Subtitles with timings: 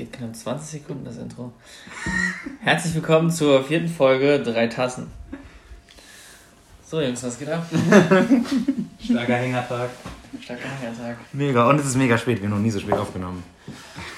[0.00, 1.52] geht knapp 20 Sekunden, das Intro.
[2.60, 5.08] Herzlich willkommen zur vierten Folge Drei Tassen.
[6.82, 7.66] So, Jungs, was geht ab?
[8.98, 9.90] Starker Hängertag.
[10.40, 11.18] Starker Hängertag.
[11.34, 13.44] Mega, und es ist mega spät, wir haben noch nie so spät aufgenommen.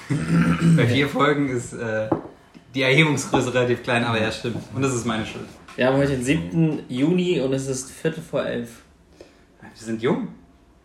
[0.77, 2.07] Bei vier Folgen ist äh,
[2.73, 4.63] die Erhebungsgröße relativ klein, aber ja, stimmt.
[4.73, 5.49] Und das ist meine Schuld.
[5.75, 6.83] Wir haben heute den 7.
[6.87, 8.83] Juni und es ist Viertel vor elf.
[9.59, 10.29] Wir sind jung.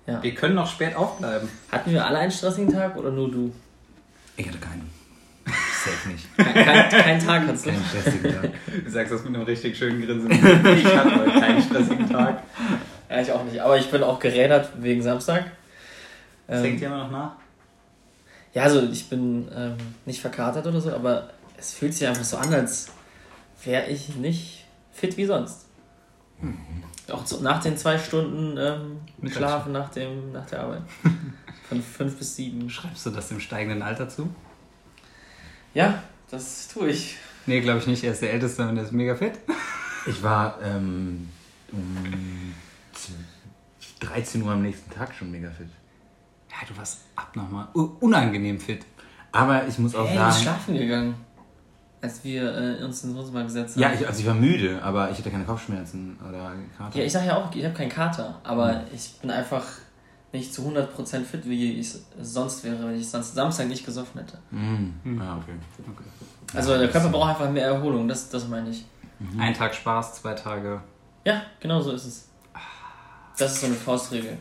[0.08, 0.20] Ja.
[0.20, 1.48] Wir können noch spät aufbleiben.
[1.70, 3.52] Hatten wir alle einen stressigen Tag oder nur du?
[4.38, 4.88] Ich hatte keinen.
[5.46, 6.36] Safe nicht.
[6.36, 7.70] Kein, kein, kein Tag hattest du?
[7.70, 8.50] Keinen stressigen Tag.
[8.84, 10.30] Du sagst das mit einem richtig schönen Grinsen.
[10.30, 12.42] Ich hatte heute keinen stressigen Tag.
[13.10, 13.60] Ja, ich auch nicht.
[13.60, 15.50] Aber ich bin auch gerädert wegen Samstag.
[16.46, 17.32] Das Ähm, denkt ihr immer noch nach?
[18.54, 22.36] Ja, also ich bin ähm, nicht verkatert oder so, aber es fühlt sich einfach so
[22.36, 22.90] an, als
[23.64, 25.66] wäre ich nicht fit wie sonst.
[27.10, 29.30] Auch so, nach den zwei Stunden ähm.
[29.30, 30.82] Schlafen nach, dem, nach der Arbeit.
[31.68, 32.68] Von fünf bis sieben.
[32.70, 34.28] Schreibst du das dem steigenden Alter zu?
[35.74, 37.16] Ja, das tue ich.
[37.46, 38.04] Nee, glaube ich nicht.
[38.04, 39.32] Er ist der Älteste und er ist mega fit.
[40.06, 41.28] Ich war ähm,
[41.72, 42.54] um
[44.00, 45.68] 13 Uhr am nächsten Tag schon mega fit.
[46.50, 47.68] Ja, du warst abnormal.
[48.00, 48.84] Unangenehm fit.
[49.32, 50.42] Aber ich muss auch Hey, du bist sagen.
[50.42, 51.14] schlafen gegangen.
[52.00, 53.82] Als wir äh, uns ins Wohnzimmer gesetzt haben.
[53.82, 56.96] Ja, ich, also ich war müde, aber ich hatte keine Kopfschmerzen oder Kater.
[56.98, 58.86] ja, ich sag ja auch, ich habe keinen Kater, aber Hm.
[58.94, 59.64] ich bin einfach
[60.32, 64.38] nicht zu 100% fit, wie ich sonst wäre, wenn ich sonst Samstag nicht gesoffen hätte.
[64.50, 65.20] Mm.
[65.20, 65.54] Ah, okay.
[66.54, 68.84] Also der Körper braucht einfach mehr Erholung, das, das meine ich.
[69.38, 70.80] Ein Tag Spaß, zwei Tage
[71.24, 72.28] Ja, genau so ist es.
[73.36, 74.36] Das ist so eine Faustregel.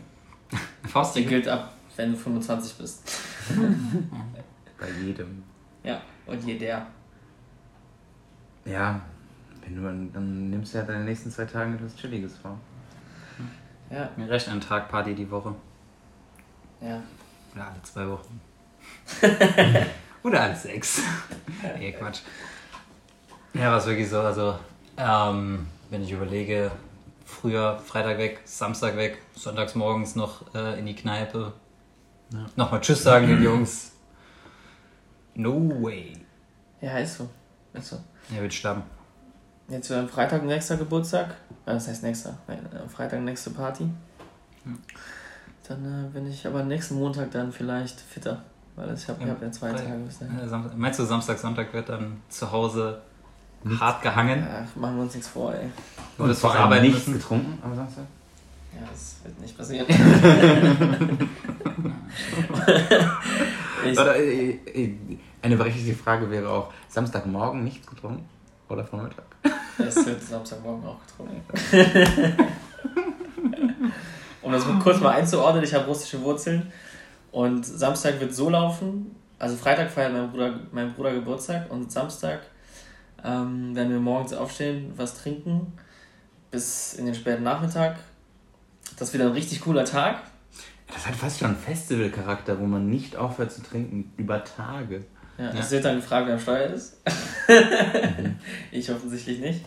[0.84, 1.30] Die Faustregel.
[1.30, 3.22] gilt ab, wenn du 25 bist.
[4.80, 5.44] Bei jedem.
[5.84, 6.86] Ja, und jeder.
[8.66, 9.00] Ja,
[9.62, 12.58] wenn du dann, dann nimmst du ja deine nächsten zwei Tage etwas Chilliges vor.
[13.90, 15.56] Ja, Mir recht ein Tag Party die Woche.
[16.82, 17.02] Ja.
[17.56, 18.42] Oder alle zwei Wochen.
[20.24, 21.02] Oder alle sechs.
[21.78, 22.20] nee, Quatsch.
[23.54, 24.60] Ja, was wirklich so, also,
[24.98, 26.72] ähm, wenn ich überlege,
[27.26, 31.54] früher Freitag weg, Samstag weg, sonntags morgens noch äh, in die Kneipe.
[32.32, 32.46] Ja.
[32.56, 33.92] Nochmal Tschüss sagen den Jungs.
[35.36, 36.14] No way.
[36.82, 37.30] Ja, ist so.
[37.74, 37.98] Ist so.
[38.36, 38.84] Er wird sterben.
[39.70, 41.30] Jetzt wird am Freitag nächster Geburtstag.
[41.66, 42.38] Äh, Was heißt nächster?
[42.48, 43.90] Nein, Am Freitag nächste Party.
[45.67, 48.41] Dann äh, bin ich aber nächsten Montag dann vielleicht fitter.
[48.75, 49.72] Weil ich habe Ja, hab ja zwei.
[49.72, 50.39] Tage bis dahin.
[50.39, 53.01] Äh, Meinst du, Samstag, Sonntag wird dann zu Hause
[53.79, 54.47] hart gehangen?
[54.50, 55.69] Ach, machen wir uns nichts vor, ey.
[56.17, 57.19] Und es vor allem verarbeiten nichts müssen?
[57.19, 58.05] getrunken am Samstag?
[58.73, 59.88] Ja, das wird nicht passieren.
[63.85, 64.95] ich, Oder, äh, äh,
[65.41, 68.29] eine berechtigte Frage wäre auch, Samstagmorgen nichts getrunken?
[68.69, 69.23] Oder Vormittag?
[69.79, 71.41] Es wird Samstagmorgen auch getrunken.
[74.47, 76.72] um das kurz mal einzuordnen, ich habe russische Wurzeln
[77.31, 82.41] und Samstag wird so laufen, also Freitag feiert mein Bruder, mein Bruder Geburtstag und Samstag
[83.24, 85.74] ähm, werden wir morgens aufstehen, was trinken,
[86.50, 87.97] bis in den späten Nachmittag.
[88.97, 90.22] Das wird ein richtig cooler Tag.
[90.88, 95.03] Das hat fast schon Festivalcharakter, wo man nicht aufhört zu trinken, über Tage.
[95.38, 95.59] Ja, Ja.
[95.59, 97.02] Es wird dann gefragt, wer am Steuer ist.
[98.72, 99.66] ich offensichtlich nicht.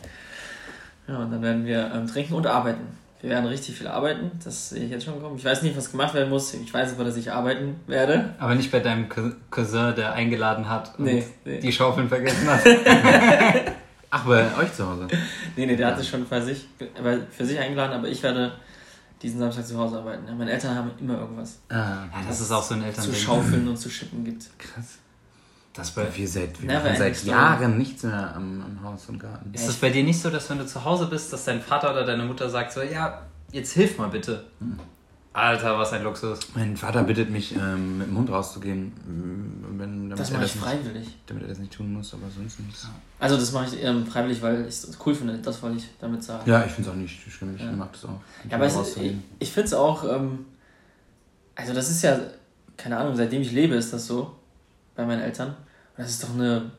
[1.07, 2.87] Ja, und dann werden wir ähm, trinken und arbeiten.
[3.23, 5.37] Wir werden richtig viel arbeiten, das sehe ich jetzt schon kommen.
[5.37, 6.55] Ich weiß nicht, was gemacht werden muss.
[6.55, 8.35] Ich weiß aber, dass ich arbeiten werde.
[8.39, 11.61] Aber nicht bei deinem Cou- Cousin, der eingeladen hat und Nee, nee.
[11.61, 12.61] die Schaufeln vergessen hat.
[14.11, 15.07] Ach, bei euch zu Hause?
[15.55, 16.67] Nee, nee, der hat sich schon für sich,
[17.37, 18.53] für sich eingeladen, aber ich werde
[19.23, 20.23] diesen Samstag zu Hause arbeiten.
[20.27, 23.15] Ja, meine Eltern haben immer irgendwas Ah, Ja, das ist auch so ein zu Elternding.
[23.15, 24.47] schaufeln und zu schippen gibt.
[24.59, 24.99] krass.
[25.73, 27.25] Das bei, Wir, seit, wir machen seit.
[27.25, 29.55] Jahren nichts mehr am, am Haus und Garten.
[29.55, 31.93] ist es bei dir nicht so, dass wenn du zu Hause bist, dass dein Vater
[31.93, 33.23] oder deine Mutter sagt so, ja,
[33.53, 34.45] jetzt hilf mal bitte.
[35.33, 36.41] Alter, was ein Luxus.
[36.57, 38.93] Mein Vater bittet mich, ähm, mit dem Hund rauszugehen,
[39.79, 41.17] wenn, Das mache ich das nicht, freiwillig.
[41.27, 42.89] damit er das nicht tun muss, aber sonst nichts.
[43.21, 45.39] Also das mache ich ähm, freiwillig, weil ich es cool finde.
[45.39, 46.51] Das wollte ich damit sagen.
[46.51, 47.71] Ja, ich finde es auch nicht schlimm, ich Ja.
[47.71, 48.19] mag das auch.
[48.51, 50.47] Ja, aber es, ich, ich finde es auch, ähm,
[51.55, 52.19] also das ist ja,
[52.77, 54.35] keine Ahnung, seitdem ich lebe ist das so
[54.97, 55.55] bei meinen Eltern.
[56.01, 56.71] Das ist doch eine,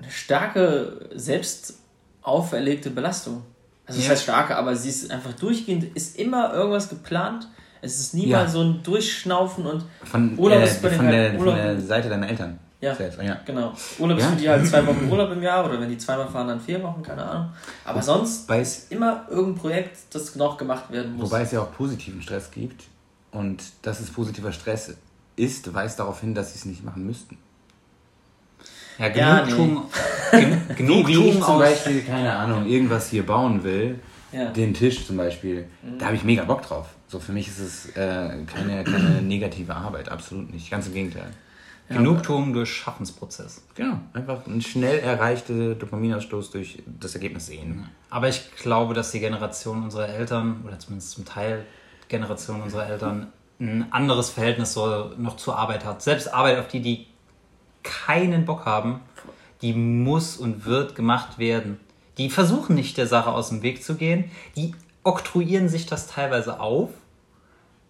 [0.00, 1.74] eine starke, selbst
[2.22, 3.42] auferlegte Belastung.
[3.86, 4.12] Also das Ja.
[4.12, 7.48] heißt starke, aber sie ist einfach durchgehend, ist immer irgendwas geplant.
[7.80, 8.38] Es ist nie Ja.
[8.40, 11.40] mal so ein Durchschnaufen und Von, Urlaub äh, ist bei den von, halt- der, von
[11.40, 12.58] Urlaub- der Seite deiner Eltern.
[12.80, 12.94] Ja.
[12.94, 13.36] Selbst, ja.
[13.44, 13.72] genau.
[13.98, 14.30] Urlaub ist Ja.
[14.30, 16.80] für die halt zwei Wochen Urlaub im Jahr oder wenn die zweimal fahren, dann vier
[16.82, 17.50] Wochen, keine Ahnung.
[17.84, 21.28] Aber sonst Wobei es, immer irgendein Projekt, das noch gemacht werden muss.
[21.30, 22.84] wobei es ja auch positiven Stress gibt.
[23.32, 24.94] Und dass es positiver Stress
[25.36, 27.38] ist, weist darauf hin, dass sie es nicht machen müssten.
[28.98, 29.82] Ja, Ja, Genugtuung,
[30.32, 31.58] gen, Wie, Genugtuung zum.
[31.58, 33.98] Beispiel, keine Ahnung, irgendwas hier bauen will,
[34.32, 34.46] Ja.
[34.50, 35.66] den Tisch zum Beispiel,
[35.98, 36.86] da habe ich mega Bock drauf.
[37.06, 40.70] So für mich ist es äh, keine, keine negative Arbeit, absolut nicht.
[40.70, 41.30] Ganz im Gegenteil.
[41.88, 43.62] Ja, Genugtuung durch Schaffensprozess.
[43.74, 47.88] Genau, einfach ein schnell erreichter Dopaminausstoß durch das Ergebnis sehen.
[48.10, 51.64] Aber ich glaube, dass die Generation unserer Eltern, oder zumindest zum Teil
[52.08, 53.28] Generation unserer Eltern,
[53.60, 56.02] ein anderes Verhältnis so noch zur Arbeit hat.
[56.02, 57.06] Selbst Arbeit, auf die die
[58.06, 59.00] keinen Bock haben,
[59.62, 61.80] die muss und wird gemacht werden.
[62.18, 64.74] Die versuchen nicht der Sache aus dem Weg zu gehen, die
[65.04, 66.90] oktroyieren sich das teilweise auf,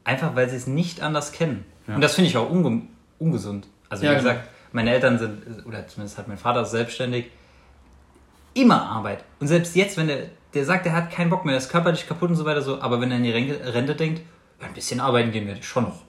[0.05, 1.65] einfach weil sie es nicht anders kennen.
[1.87, 1.97] Ja.
[1.97, 2.83] Und das finde ich auch unge
[3.19, 3.67] ungesund.
[3.89, 4.53] Also wie ja, gesagt, genau.
[4.73, 7.27] meine Eltern sind, oder zumindest hat mein Vater selbstständig,
[8.55, 9.25] immer Arbeit.
[9.41, 12.07] Und selbst jetzt, wenn der, der sagt, er hat keinen Bock mehr, er ist körperlich
[12.07, 14.23] kaputt und so weiter so, aber wenn er an die Rente denkt,
[14.61, 16.03] ein bisschen arbeiten gehen ich schon noch.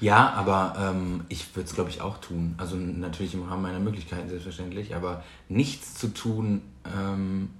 [0.00, 2.54] Ja, aber ähm, ich würde es, glaube ich, auch tun.
[2.58, 6.62] Also natürlich im Rahmen meiner Möglichkeiten selbstverständlich, aber nichts zu tun
[6.96, 7.50] ähm,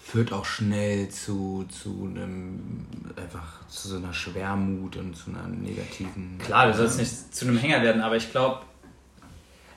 [0.00, 2.86] führt auch schnell zu, zu einem,
[3.16, 6.38] einfach zu so einer Schwermut und zu einer negativen.
[6.38, 8.60] Klar, du sollst nicht zu einem Hänger werden, aber ich glaube,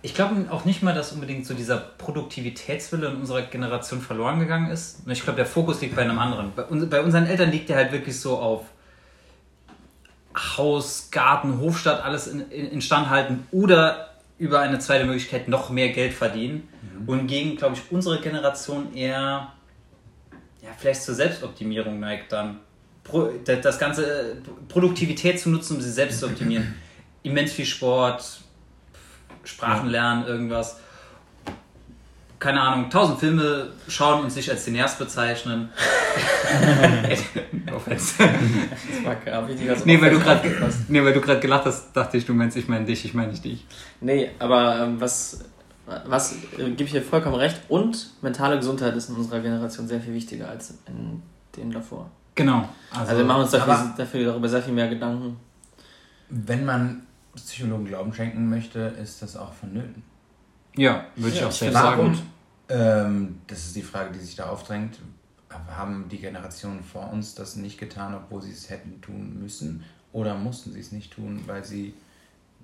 [0.01, 4.69] ich glaube auch nicht mal, dass unbedingt so dieser Produktivitätswille in unserer Generation verloren gegangen
[4.69, 4.99] ist.
[5.07, 6.51] Ich glaube, der Fokus liegt bei einem anderen.
[6.55, 8.65] Bei, bei unseren Eltern liegt der halt wirklich so auf
[10.37, 15.89] Haus, Garten, Hofstadt alles in, in, instand halten oder über eine zweite Möglichkeit noch mehr
[15.89, 16.69] Geld verdienen.
[16.81, 17.09] Mhm.
[17.09, 19.51] Und gegen, glaube ich, unsere Generation eher
[20.61, 22.59] ja, vielleicht zur Selbstoptimierung neigt dann.
[23.03, 24.37] Pro, das ganze
[24.67, 26.75] Produktivität zu nutzen, um sie selbst zu optimieren.
[27.23, 28.41] Immens viel Sport,
[29.43, 30.79] Sprachen lernen, irgendwas
[32.39, 35.69] keine Ahnung, tausend Filme schauen und sich als Cineast bezeichnen.
[37.89, 39.75] Das war gar wichtiger.
[39.85, 40.49] Nee, weil du gerade
[40.87, 43.31] nee, weil du gerade gelacht hast, dachte ich, du meinst, ich meine dich, ich meine
[43.31, 43.65] nicht dich.
[44.01, 45.45] Nee, aber ähm, was,
[46.05, 47.61] was äh, gebe ich dir vollkommen recht.
[47.69, 51.21] Und mentale Gesundheit ist in unserer Generation sehr viel wichtiger als in
[51.55, 52.09] denen davor.
[52.35, 52.69] Genau.
[52.91, 55.37] Also, also wir machen uns dafür, dafür darüber sehr viel mehr Gedanken.
[56.29, 57.03] Wenn man
[57.35, 60.03] Psychologen Glauben schenken möchte, ist das auch vonnöten.
[60.77, 62.19] Ja, würde ja, ich auch selbst sagen.
[62.69, 64.99] Ähm, das ist die Frage, die sich da aufdrängt.
[65.49, 69.83] Haben die Generationen vor uns das nicht getan, obwohl sie es hätten tun müssen?
[70.13, 71.93] Oder mussten sie es nicht tun, weil sie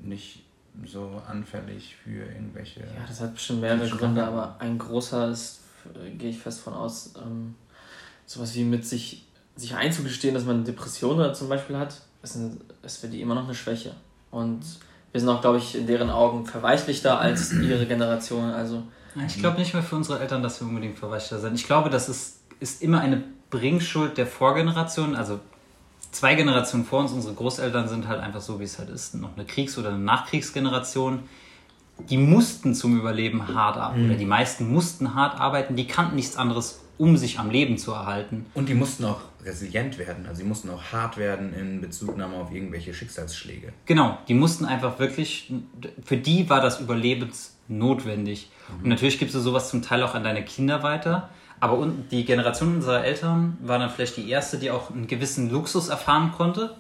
[0.01, 0.43] nicht
[0.85, 2.81] so anfällig für irgendwelche.
[2.81, 5.59] Ja, das hat bestimmt mehrere Gründe, aber ein großer ist,
[6.17, 7.55] gehe ich fest von aus, ähm,
[8.25, 9.25] sowas wie mit sich,
[9.55, 13.45] sich einzugestehen, dass man Depressionen zum Beispiel hat, ist, eine, ist für die immer noch
[13.45, 13.93] eine Schwäche.
[14.31, 14.61] Und
[15.13, 18.49] wir sind auch, glaube ich, in deren Augen verweichlichter als ihre Generation.
[18.49, 18.83] Also,
[19.27, 21.55] ich glaube nicht mehr für unsere Eltern, dass wir unbedingt verweichlichter sind.
[21.55, 25.15] Ich glaube, das ist, ist immer eine Bringschuld der Vorgeneration.
[25.15, 25.39] Also
[26.11, 29.13] zwei Generationen vor uns, unsere Großeltern sind halt einfach so, wie es halt ist.
[29.13, 31.19] Noch eine Kriegs- oder eine Nachkriegsgeneration.
[32.09, 34.05] Die mussten zum Überleben hart arbeiten.
[34.05, 34.09] Mhm.
[34.09, 35.75] Oder die meisten mussten hart arbeiten.
[35.75, 38.45] Die kannten nichts anderes, um sich am Leben zu erhalten.
[38.53, 40.25] Und die mussten auch resilient werden.
[40.25, 43.73] Also sie mussten auch hart werden in Bezugnahme auf irgendwelche Schicksalsschläge.
[43.85, 45.51] Genau, die mussten einfach wirklich,
[46.05, 48.49] für die war das überlebensnotwendig.
[48.69, 48.83] Mhm.
[48.83, 51.29] Und natürlich gibst du sowas zum Teil auch an deine Kinder weiter.
[51.59, 55.89] Aber die Generation unserer Eltern war dann vielleicht die erste, die auch einen gewissen Luxus
[55.89, 56.73] erfahren konnte.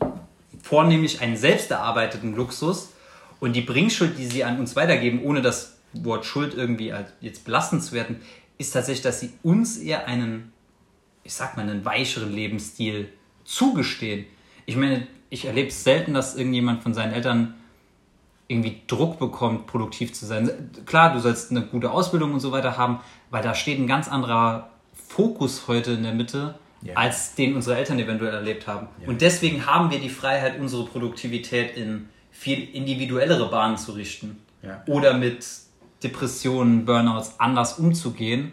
[0.61, 2.93] Vornehmlich einen selbst erarbeiteten Luxus.
[3.41, 7.43] Und die Bringschuld, die sie an uns weitergeben, ohne das Wort Schuld irgendwie als jetzt
[7.43, 8.21] belastend zu werden,
[8.57, 10.53] ist tatsächlich, dass sie uns eher einen
[11.23, 13.09] ich sag mal, einen weicheren Lebensstil
[13.45, 14.25] zugestehen.
[14.65, 17.55] Ich meine, ich erlebe es selten, dass irgendjemand von seinen Eltern
[18.47, 20.71] irgendwie Druck bekommt, produktiv zu sein.
[20.85, 24.07] Klar, du sollst eine gute Ausbildung und so weiter haben, weil da steht ein ganz
[24.07, 26.95] anderer Fokus heute in der Mitte, ja.
[26.95, 28.87] als den unsere Eltern eventuell erlebt haben.
[29.01, 29.07] Ja.
[29.07, 34.39] Und deswegen haben wir die Freiheit, unsere Produktivität in viel individuellere Bahnen zu richten.
[34.61, 34.83] Ja.
[34.87, 35.45] Oder mit
[36.03, 38.51] Depressionen, Burnouts anders umzugehen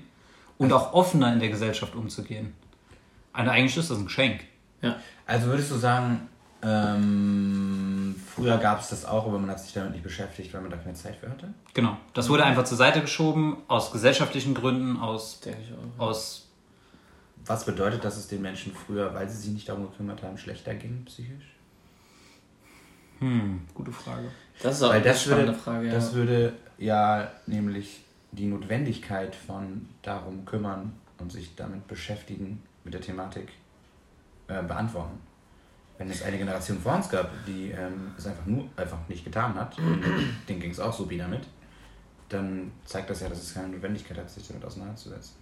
[0.58, 2.54] und auch offener in der Gesellschaft umzugehen.
[3.32, 4.40] Also eigentlich ist das ein Geschenk.
[4.82, 4.96] Ja.
[5.26, 6.28] Also würdest du sagen,
[6.62, 10.70] ähm, früher gab es das auch, aber man hat sich damit nicht beschäftigt, weil man
[10.70, 11.54] da keine Zeit für hatte?
[11.72, 11.96] Genau.
[12.12, 15.40] Das wurde einfach zur Seite geschoben, aus gesellschaftlichen Gründen, aus,
[15.96, 16.48] aus
[17.46, 20.74] Was bedeutet, dass es den Menschen früher, weil sie sich nicht darum gekümmert haben, schlechter
[20.74, 21.54] ging psychisch?
[23.20, 24.28] Hm, gute Frage.
[24.62, 25.86] Das ist auch weil eine spannende würde, Frage.
[25.86, 25.94] Ja.
[25.94, 33.00] Das würde ja nämlich die Notwendigkeit von darum kümmern und sich damit beschäftigen mit der
[33.00, 33.48] Thematik
[34.48, 35.18] äh, beantworten.
[35.98, 39.54] Wenn es eine Generation vor uns gab, die ähm, es einfach nur einfach nicht getan
[39.54, 39.76] hat,
[40.48, 41.42] denen ging es auch so wie damit,
[42.30, 45.36] dann zeigt das ja, dass es keine Notwendigkeit hat, sich damit auseinanderzusetzen.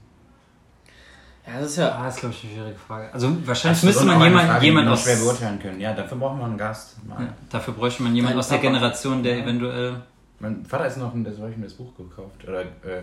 [1.49, 1.93] Ja, das ist ja.
[1.93, 3.13] Ah, das ist, glaube ich, eine schwierige Frage.
[3.13, 5.03] Also, wahrscheinlich müsste man jemand, jemand aus.
[5.03, 5.81] schwer beurteilen können.
[5.81, 6.97] Ja, dafür braucht man einen Gast.
[7.09, 9.45] Ja, dafür bräuchte man jemanden aus der Generation, der ja.
[9.45, 10.03] eventuell.
[10.41, 13.03] Mein Vater ist noch ein, das habe ich mir das Buch gekauft oder äh,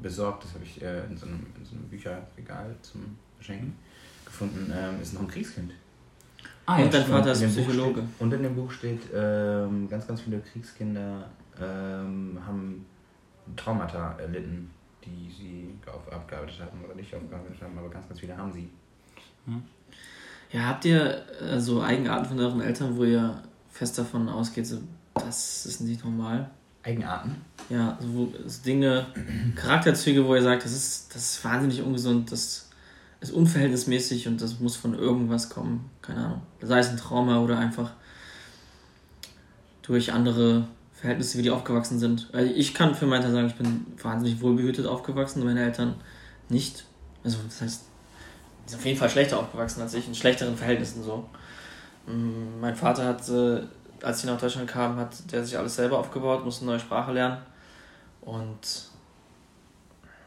[0.00, 3.76] besorgt, das habe ich äh, in, so einem, in so einem Bücherregal zum Verschenken
[4.24, 5.72] gefunden, ähm, ist noch ein Kriegskind.
[6.66, 8.00] Ah, ja, und dein Vater ist Psychologe.
[8.00, 11.24] Steht, und in dem Buch steht, ähm, ganz, ganz viele Kriegskinder
[11.60, 12.86] ähm, haben
[13.56, 14.70] Traumata erlitten,
[15.04, 18.68] die sie auf, abgearbeitet hatten oder nicht aufgearbeitet haben, aber ganz, ganz viele haben sie.
[19.46, 19.62] Hm.
[20.52, 24.78] Ja, habt ihr äh, so Eigenarten von euren Eltern, wo ihr fest davon ausgeht, so,
[25.14, 26.50] das ist nicht normal?
[26.82, 27.36] Eigenarten?
[27.70, 29.06] Ja, so, so Dinge,
[29.54, 32.70] Charakterzüge, wo ihr sagt, das ist, das ist wahnsinnig ungesund, das
[33.20, 35.88] ist unverhältnismäßig und das muss von irgendwas kommen.
[36.02, 36.42] Keine Ahnung.
[36.60, 37.92] Sei es ein Trauma oder einfach
[39.82, 40.66] durch andere
[41.02, 42.28] Verhältnisse, wie die aufgewachsen sind.
[42.32, 45.96] Also ich kann für meinen Teil sagen, ich bin wahnsinnig wohlbehütet aufgewachsen und meine Eltern
[46.48, 46.84] nicht.
[47.24, 47.82] Also das heißt,
[48.64, 51.28] die sind auf jeden Fall schlechter aufgewachsen als ich, in schlechteren Verhältnissen so.
[52.06, 53.62] Mm, mein Vater hat, äh,
[54.00, 57.10] als ich nach Deutschland kam, hat der sich alles selber aufgebaut, musste eine neue Sprache
[57.10, 57.38] lernen.
[58.20, 58.60] Und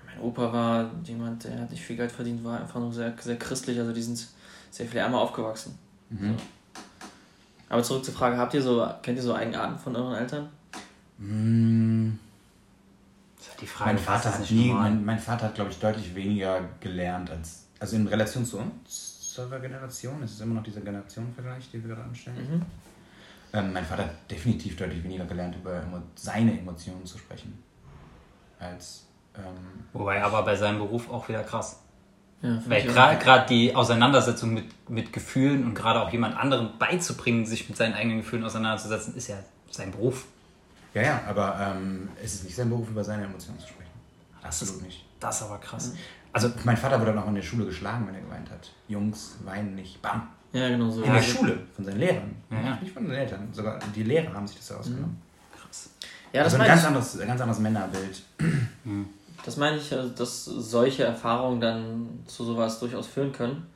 [0.05, 3.39] mein Opa war jemand, der hat nicht viel Geld verdient, war einfach nur sehr, sehr
[3.39, 4.27] christlich, also die sind
[4.72, 5.79] sehr viel ärmer aufgewachsen.
[6.10, 6.38] Mhm.
[6.38, 6.44] So.
[7.70, 10.50] Aber zurück zur Frage, habt ihr so, kennt ihr so Eigenarten von euren Eltern?
[11.17, 12.17] Mmh.
[13.38, 13.93] Das hat die Frage.
[13.93, 17.95] Mein Vater hat nie, mein, mein, Vater hat, glaube ich, deutlich weniger gelernt als, also
[17.95, 22.38] in Relation zu unserer Generation, es ist immer noch dieser Generationenvergleich, den wir gerade anstellen.
[22.38, 22.65] Mhm.
[23.53, 25.84] Ähm, mein Vater hat definitiv deutlich weniger gelernt, über
[26.15, 27.57] seine Emotionen zu sprechen,
[28.60, 29.05] als
[29.38, 29.43] ähm,
[29.93, 31.81] Wobei aber bei seinem Beruf auch wieder krass.
[32.41, 37.67] Ja, Weil gerade die Auseinandersetzung mit, mit Gefühlen und gerade auch jemand anderen beizubringen, sich
[37.67, 39.38] mit seinen eigenen Gefühlen auseinanderzusetzen, ist ja
[39.72, 40.25] sein Beruf.
[40.95, 43.91] Ja, ja, aber ähm, es ist nicht sein Beruf, über seine Emotionen zu sprechen.
[44.41, 45.05] Absolut nicht.
[45.19, 45.93] Das ist aber krass.
[46.31, 48.71] Also mein Vater wurde auch in der Schule geschlagen, wenn er geweint hat.
[48.87, 50.01] Jungs, weinen nicht.
[50.01, 50.29] Bam.
[50.53, 51.03] Ja, genau so.
[51.03, 52.35] In der Schule, von seinen Lehrern.
[52.49, 52.77] Ja.
[52.81, 53.49] Nicht von den Eltern.
[53.51, 55.21] Sogar die Lehrer haben sich das ausgenommen.
[55.21, 55.59] Mhm.
[55.59, 55.89] Krass.
[56.31, 58.23] Ja, das also ein ganz anderes, ganz anderes Männerbild.
[58.85, 59.07] Mhm.
[59.43, 63.67] Das meine ich, also, dass solche Erfahrungen dann zu sowas durchaus führen können.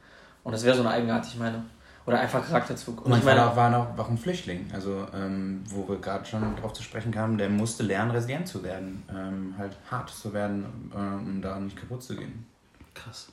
[0.43, 1.65] Und das wäre so eine Eigenart, ich meine.
[2.09, 3.05] Oder einfach Charakterzug.
[3.05, 6.73] Und mein Vater war noch, auch ein Flüchtling, also ähm, wo wir gerade schon darauf
[6.73, 9.03] zu sprechen kamen, der musste lernen, resilient zu werden.
[9.09, 12.45] Ähm, halt hart zu werden, äh, um da nicht kaputt zu gehen.
[12.93, 13.31] Krass.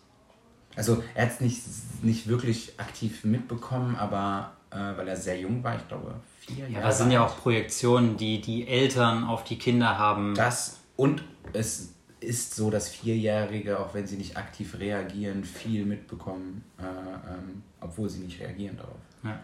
[0.76, 1.62] Also er hat es nicht,
[2.02, 6.72] nicht wirklich aktiv mitbekommen, aber äh, weil er sehr jung war, ich glaube vier Jahre.
[6.72, 10.34] Ja, das sind ja auch Projektionen, die die Eltern auf die Kinder haben.
[10.34, 11.94] Das und es
[12.26, 18.08] ist so, dass Vierjährige, auch wenn sie nicht aktiv reagieren, viel mitbekommen, äh, ähm, obwohl
[18.08, 18.98] sie nicht reagieren darauf.
[19.22, 19.38] Ja.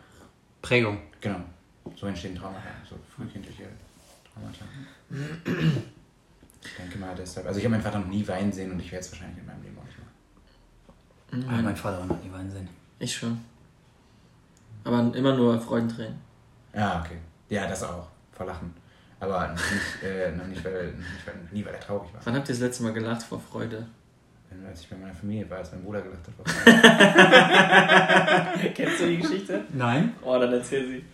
[0.61, 0.99] Prägung.
[1.21, 1.41] Genau.
[1.97, 3.65] So entstehen Traumata, so frühkindliche
[4.33, 4.65] Traumata.
[6.65, 7.47] ich denke mal deshalb.
[7.47, 9.47] Also ich habe meinen Vater noch nie weinen sehen und ich werde es wahrscheinlich in
[9.47, 11.47] meinem Leben auch nicht machen.
[11.47, 11.49] Mhm.
[11.49, 12.69] Ah, mein Vater auch noch nie weinen sehen.
[12.99, 13.41] Ich schon.
[14.85, 16.19] Aber immer nur Freudentränen.
[16.75, 17.19] Ja, okay.
[17.49, 18.09] Ja, das auch.
[18.33, 18.75] Vor Lachen.
[19.23, 22.21] Aber noch nicht, äh, noch nicht, weil, nicht weil, nie, weil er traurig war.
[22.25, 23.87] Wann habt ihr das letzte Mal gelacht vor Freude?
[24.67, 26.45] Als ich bei meiner Familie war, als mein Bruder gelacht hat vor
[28.53, 28.73] Freude.
[28.75, 29.65] Kennst du die Geschichte?
[29.73, 30.15] Nein.
[30.23, 31.05] Oh, dann erzähl sie.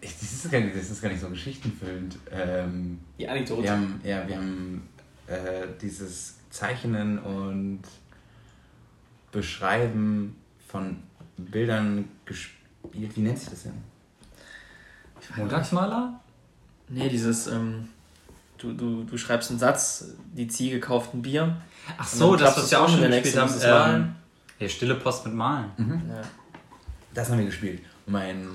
[0.00, 2.16] Ich, das, ist gar nicht, das ist gar nicht so geschichtenfüllend.
[2.30, 3.64] Ähm, die Anekdote.
[3.64, 4.88] Wir haben, ja, wir haben
[5.26, 7.82] äh, dieses Zeichnen und
[9.30, 11.02] Beschreiben von
[11.36, 13.14] Bildern gespielt.
[13.14, 13.74] Wie nennt sich das denn?
[15.36, 16.18] Montagsmaler?
[16.94, 17.88] Nee, dieses, ähm,
[18.58, 21.56] du, du, du schreibst einen Satz, die Ziege kauft ein Bier.
[21.96, 23.94] Ach so, das, was wir auch schon gespielt haben.
[23.94, 24.14] Ähm,
[24.58, 25.70] ja, stille Post mit Malen.
[25.78, 26.02] Mhm.
[26.08, 26.22] Ja.
[27.14, 27.82] Das haben wir gespielt.
[28.06, 28.46] Mein,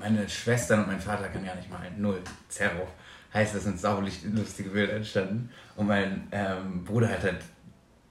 [0.00, 2.00] meine Schwestern und mein Vater können ja nicht malen.
[2.00, 2.20] Null.
[2.48, 2.88] Zero.
[3.32, 5.50] Heißt, das sind sauberlich lustige Bilder entstanden.
[5.76, 7.42] Und mein ähm, Bruder hat halt,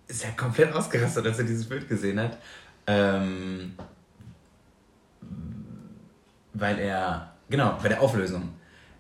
[0.07, 2.38] ist ja komplett ausgerastet, als er dieses Bild gesehen hat.
[2.88, 3.74] Ähm,
[6.53, 8.50] weil er, genau, bei der Auflösung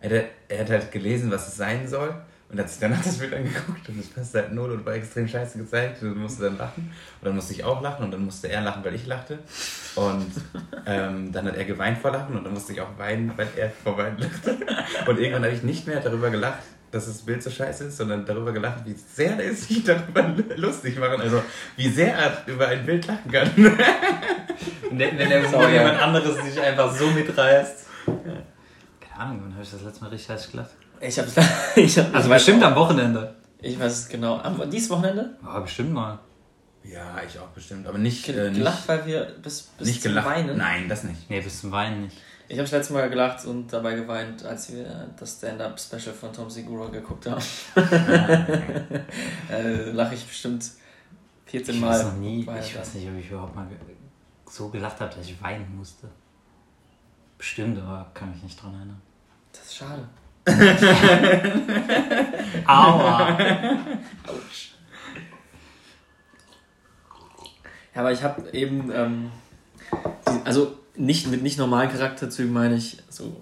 [0.03, 2.13] er hat, er hat halt gelesen, was es sein soll
[2.51, 5.27] und hat sich danach das Bild angeguckt und es passt halt null und war extrem
[5.27, 6.91] scheiße gezeigt und musste dann lachen.
[7.21, 9.39] Und dann musste ich auch lachen und dann musste er lachen, weil ich lachte.
[9.95, 10.31] Und
[10.85, 13.71] ähm, dann hat er geweint vor Lachen und dann musste ich auch weinen, weil er
[13.83, 14.57] vor Weinen lachte.
[15.07, 18.25] Und irgendwann habe ich nicht mehr darüber gelacht, dass das Bild so scheiße ist, sondern
[18.25, 21.21] darüber gelacht, wie sehr er sich darüber lustig machen.
[21.21, 21.41] Also
[21.77, 23.49] wie sehr er über ein Bild lachen kann.
[24.91, 27.87] wenn, wenn er so jemand anderes sich einfach so mitreißt.
[29.13, 30.71] Keine Ahnung, wann habe ich das letzte Mal richtig heiß gelacht?
[30.99, 31.29] Ich habe
[31.75, 33.35] ich hab, Also bestimmt am Wochenende.
[33.61, 34.39] Ich weiß es genau.
[34.39, 35.37] Am, dieses Wochenende?
[35.43, 36.19] Ja, bestimmt mal.
[36.83, 37.87] Ja, ich auch bestimmt.
[37.87, 38.25] Aber nicht.
[38.25, 40.27] Ge äh, gelacht, weil wir bis, bis nicht zum gelacht.
[40.27, 40.57] Weinen.
[40.57, 41.29] Nein, das nicht.
[41.29, 42.17] Nee, bis zum Weinen nicht.
[42.47, 46.49] Ich habe das letzte Mal gelacht und dabei geweint, als wir das Stand-Up-Special von Tom
[46.49, 47.41] Segura geguckt haben.
[49.49, 50.65] äh, Lache ich bestimmt
[51.45, 51.89] 14 ich Mal.
[51.91, 53.67] Weiß noch nie, ich weiß nicht, ob ich überhaupt mal
[54.45, 56.09] so gelacht habe, dass ich weinen musste.
[57.37, 59.01] Bestimmt, aber kann mich nicht dran erinnern.
[59.73, 60.07] Ist schade.
[62.67, 63.29] Aua.
[64.27, 64.73] Autsch.
[67.95, 69.31] Ja, aber ich habe eben, ähm,
[70.27, 73.41] die, also nicht mit nicht normalen Charakterzügen meine ich so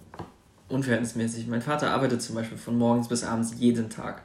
[0.70, 1.48] unverhältnismäßig.
[1.48, 4.22] Mein Vater arbeitet zum Beispiel von morgens bis abends jeden Tag.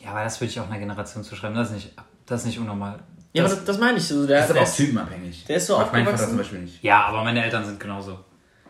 [0.00, 1.56] Ja, aber das würde ich auch einer Generation zuschreiben.
[1.56, 1.92] Das ist nicht,
[2.26, 3.00] das ist nicht unnormal.
[3.32, 4.24] Ja, das, aber das, das meine ich so.
[4.24, 5.46] Der, das ist aber auch typenabhängig.
[5.46, 6.80] Der ist so Mein Vater zum Beispiel nicht.
[6.80, 8.20] Ja, aber meine Eltern sind genauso.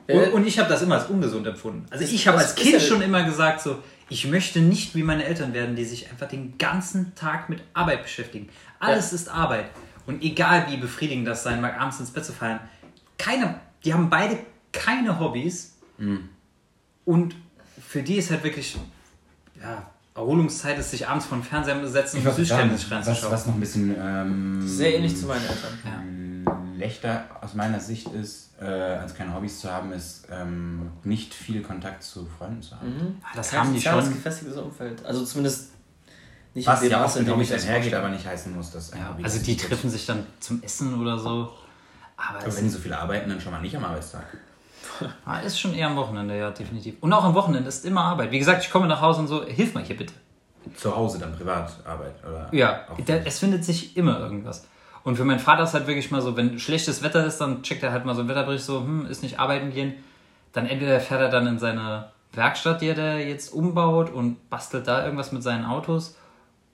[0.09, 1.85] Und, und ich habe das immer als ungesund empfunden.
[1.91, 5.53] Also ich habe als Kind schon immer gesagt so, ich möchte nicht wie meine Eltern
[5.53, 8.49] werden, die sich einfach den ganzen Tag mit Arbeit beschäftigen.
[8.79, 9.17] Alles ja.
[9.17, 9.67] ist Arbeit.
[10.07, 12.59] Und egal wie befriedigend das sein mag, abends ins Bett zu fallen,
[13.19, 14.39] keine, die haben beide
[14.73, 15.77] keine Hobbys.
[15.99, 16.31] Mhm.
[17.05, 17.37] Und
[17.87, 18.79] für die ist halt wirklich,
[19.61, 23.07] ja, Erholungszeit ist, sich abends vor den Fernseher setzen und Süßständig reinzuschauen.
[23.07, 25.79] Was, was noch ein bisschen ähm, sehr ähnlich zu meinen Eltern.
[25.85, 26.03] Ja.
[26.79, 31.61] Schlechter aus meiner Sicht ist, äh, als keine Hobbys zu haben, ist ähm, nicht viel
[31.61, 32.89] Kontakt zu Freunden zu haben.
[32.89, 33.17] Mhm.
[33.21, 33.97] Ah, das haben die schon.
[33.97, 35.05] Das gefestigtes Umfeld.
[35.05, 35.73] Also zumindest
[36.55, 39.25] nicht Was ja auch mit Hobbys einhergeht, aber nicht heißen muss, dass ein ja, Hobby
[39.25, 41.53] Also die treffen sich dann zum Essen oder so.
[42.17, 44.25] Aber, aber wenn die so viel arbeiten, dann schon mal nicht am Arbeitstag.
[45.25, 46.97] Ah, ist schon eher am Wochenende, ja, definitiv.
[47.01, 48.33] Und auch am Wochenende ist immer Arbeit.
[48.33, 50.13] Wie gesagt, ich komme nach Hause und so, hilf mal hier bitte.
[50.75, 52.49] Zu Hause dann Privatarbeit, oder?
[52.53, 54.67] Ja, da, es findet sich immer irgendwas.
[55.09, 57.83] Und für meinen Vater ist halt wirklich mal so, wenn schlechtes Wetter ist, dann checkt
[57.83, 59.95] er halt mal so einen Wetterbericht, so, hm, ist nicht arbeiten gehen.
[60.53, 64.87] Dann entweder fährt er dann in seine Werkstatt, die er da jetzt umbaut und bastelt
[64.87, 66.15] da irgendwas mit seinen Autos.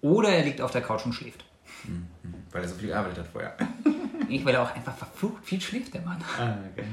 [0.01, 1.45] Oder er liegt auf der Couch und schläft.
[1.85, 2.09] Mhm,
[2.51, 3.55] weil er so viel gearbeitet hat vorher.
[4.29, 6.21] Nicht, weil er auch einfach verflucht viel schläft, der Mann.
[6.37, 6.89] Ah, okay.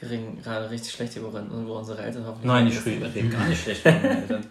[0.00, 2.46] Wir reden gerade richtig schlecht über, über unsere Eltern hoffentlich.
[2.46, 4.46] Nein, ich rede gar nicht schlecht über meine Eltern.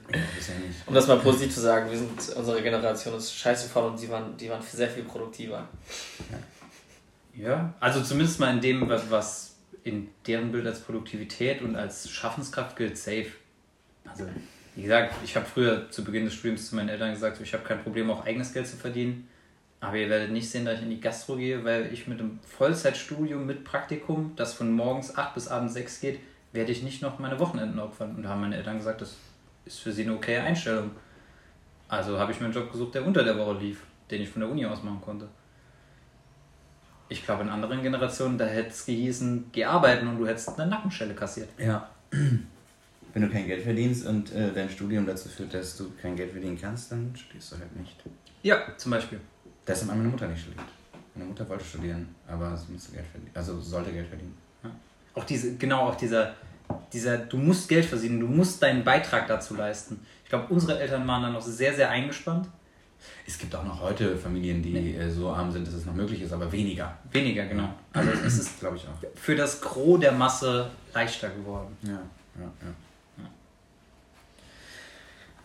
[0.86, 4.10] um das mal positiv zu sagen, wir sind, unsere Generation ist scheiße voll und die
[4.10, 5.68] waren, die waren sehr viel produktiver.
[7.34, 12.75] Ja, also zumindest mal in dem, was in deren Bild als Produktivität und als Schaffenskraft
[12.75, 13.27] gilt, safe.
[14.06, 14.25] Also,
[14.75, 17.63] wie gesagt, ich habe früher zu Beginn des Studiums zu meinen Eltern gesagt, ich habe
[17.63, 19.30] kein Problem, auch eigenes Geld zu verdienen.
[19.79, 22.40] Aber ihr werdet nicht sehen, dass ich in die Gastro gehe, weil ich mit einem
[22.42, 26.20] Vollzeitstudium mit Praktikum, das von morgens 8 bis abends 6 geht,
[26.51, 28.16] werde ich nicht noch meine Wochenenden opfern.
[28.16, 29.16] Und da haben meine Eltern gesagt, das
[29.66, 30.92] ist für sie eine okaye Einstellung.
[31.87, 34.42] Also habe ich mir einen Job gesucht, der unter der Woche lief, den ich von
[34.42, 35.27] der Uni aus machen konnte.
[37.09, 40.70] Ich glaube, in anderen Generationen, da hätte es gehießen, geh arbeiten und du hättest eine
[40.70, 41.50] Nackenschelle kassiert.
[41.57, 41.90] Ja.
[43.13, 46.31] Wenn du kein Geld verdienst und äh, dein Studium dazu führt, dass du kein Geld
[46.31, 47.96] verdienen kannst, dann studierst du halt nicht.
[48.44, 49.20] Ja, zum Beispiel.
[49.68, 50.64] Deshalb hat meine Mutter nicht studiert.
[51.14, 53.32] Meine Mutter wollte studieren, aber sie musste Geld verdienen.
[53.34, 54.38] Also sollte Geld verdienen.
[54.64, 54.70] Ja.
[55.16, 56.34] Auch diese, genau, auch dieser,
[56.94, 60.00] dieser, du musst Geld verdienen, du musst deinen Beitrag dazu leisten.
[60.24, 62.48] Ich glaube, unsere Eltern waren da noch sehr, sehr eingespannt.
[63.25, 64.96] Es gibt auch noch heute Familien, die nee.
[64.96, 66.98] Äh, so arm sind, dass es noch möglich ist, aber weniger.
[67.12, 67.70] Weniger, genau.
[67.94, 71.75] Also es ist, glaube ich, auch für das Gros der Masse leichter geworden.
[71.84, 71.92] Ja,
[72.40, 72.74] ja, ja.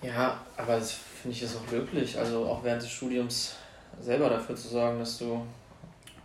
[0.02, 2.18] Ja, aber das finde ich ist auch löblich.
[2.18, 3.54] Also auch während des Studiums
[4.00, 5.44] selber dafür zu sorgen, dass du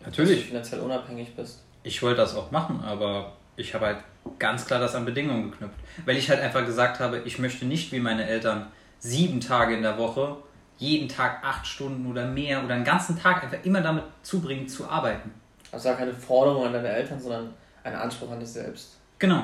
[0.04, 0.46] Natürlich.
[0.46, 1.64] finanziell unabhängig bist.
[1.84, 3.98] Ich wollte das auch machen, aber ich habe halt
[4.40, 5.80] ganz klar das an Bedingungen geknüpft.
[6.06, 8.68] Weil ich halt einfach gesagt habe, ich möchte nicht wie meine Eltern
[9.00, 10.38] sieben Tage in der Woche,
[10.78, 14.88] jeden Tag acht Stunden oder mehr oder einen ganzen Tag einfach immer damit zubringen, zu
[14.88, 15.32] arbeiten.
[15.72, 17.54] Also keine Forderung an deine Eltern, sondern
[17.84, 18.98] ein Anspruch an dich selbst.
[19.20, 19.44] Genau.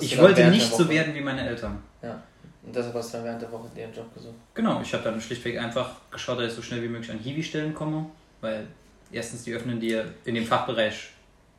[0.00, 1.82] ich wollte nicht so werden wie meine Eltern.
[2.02, 2.20] Ja.
[2.62, 4.34] Und deshalb hast du dann während der Woche dir einen Job gesucht?
[4.54, 7.74] Genau, ich habe dann schlichtweg einfach geschaut, dass ich so schnell wie möglich an Hiwi-Stellen
[7.74, 8.06] komme,
[8.40, 8.66] weil
[9.10, 11.10] erstens die öffnen dir in dem Fachbereich.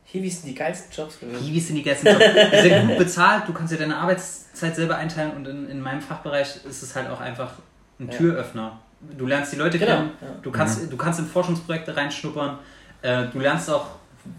[0.04, 1.44] Hiwis sind die geilsten Jobs gewesen.
[1.44, 2.24] Hiwis sind die geilsten Jobs.
[2.52, 6.00] Die sind gut bezahlt, du kannst dir deine Arbeitszeit selber einteilen und in, in meinem
[6.00, 7.52] Fachbereich ist es halt auch einfach
[7.98, 8.18] ein ja.
[8.18, 8.80] Türöffner.
[9.16, 9.96] Du lernst die Leute genau.
[9.96, 10.28] kennen, ja.
[10.42, 10.90] du, kannst, mhm.
[10.90, 12.58] du kannst in Forschungsprojekte reinschnuppern,
[13.02, 13.86] äh, du lernst auch,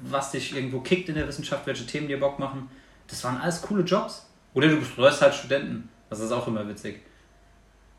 [0.03, 2.69] was dich irgendwo kickt in der Wissenschaft, welche Themen dir Bock machen.
[3.07, 4.25] Das waren alles coole Jobs.
[4.53, 5.89] Oder du betreust halt Studenten.
[6.13, 7.01] Das ist auch immer witzig.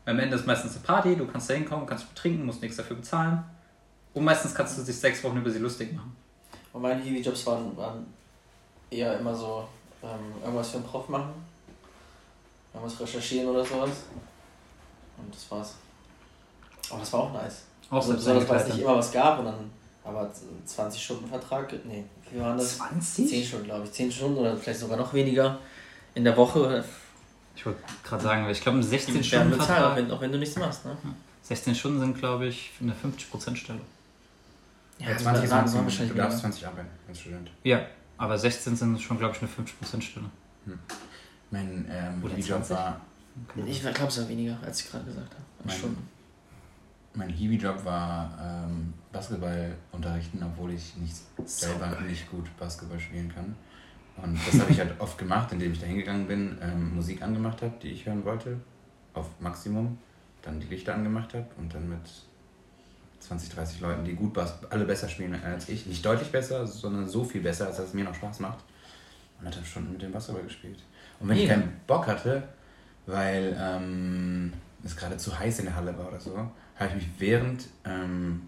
[0.05, 2.95] Am Ende ist meistens eine Party, du kannst da hinkommen, kannst betrinken, musst nichts dafür
[2.95, 3.43] bezahlen.
[4.13, 6.15] Und meistens kannst du dich sechs Wochen über sie lustig machen.
[6.71, 8.05] Und meine Hiwi-Jobs waren, waren
[8.89, 9.67] eher immer so,
[10.01, 11.33] ähm, irgendwas für einen Prof machen,
[12.73, 13.89] irgendwas recherchieren oder sowas.
[15.17, 15.75] Und das war's.
[16.89, 17.63] Aber das war auch nice.
[17.89, 19.71] Auch also, besonders, weil es nicht immer was gab und dann
[20.05, 20.31] aber
[20.65, 22.77] 20 Stunden Vertrag, nee, wie waren das?
[22.77, 23.27] 20?
[23.27, 23.91] 10 Stunden, glaube ich.
[23.91, 25.59] 10 Stunden oder vielleicht sogar noch weniger
[26.13, 26.85] in der Woche
[27.55, 30.55] ich wollte gerade sagen, ich glaube, 16 Stunden bezahlen, auch wenn, auch wenn du nichts
[30.57, 30.85] machst.
[30.85, 30.95] Ne?
[31.43, 33.79] 16 Stunden sind, glaube ich, eine 50%-Stelle.
[34.99, 37.51] Ja, ja 20 sagen, sagen wahrscheinlich du darfst 20 arbeiten als Student.
[37.63, 37.85] Ja,
[38.17, 40.25] aber 16 sind schon, glaube ich, eine 50%-Stelle.
[40.65, 40.79] Hm.
[41.51, 43.01] Mein ähm, Hiwi-Job war...
[43.65, 45.43] Ich glaube, es war weniger, als ich gerade gesagt habe.
[45.63, 46.09] Mein, Stunden.
[47.13, 51.15] mein Hiwi-Job war ähm, Basketball unterrichten, obwohl ich nicht,
[51.45, 52.03] selber geil.
[52.03, 53.55] nicht gut Basketball spielen kann.
[54.17, 57.61] Und das habe ich halt oft gemacht, indem ich da hingegangen bin, ähm, Musik angemacht
[57.61, 58.57] habe, die ich hören wollte,
[59.13, 59.97] auf Maximum,
[60.41, 61.99] dann die Lichter angemacht habe und dann mit
[63.19, 64.37] 20, 30 Leuten, die gut
[64.69, 67.93] alle besser spielen als ich, nicht deutlich besser, sondern so viel besser, als dass es
[67.93, 68.59] mir noch Spaß macht,
[69.39, 70.79] anderthalb Stunden mit dem Basketball gespielt.
[71.19, 71.43] Und wenn ja.
[71.43, 72.43] ich keinen Bock hatte,
[73.05, 76.35] weil ähm, es gerade zu heiß in der Halle war oder so,
[76.75, 78.43] habe ich mich während ähm,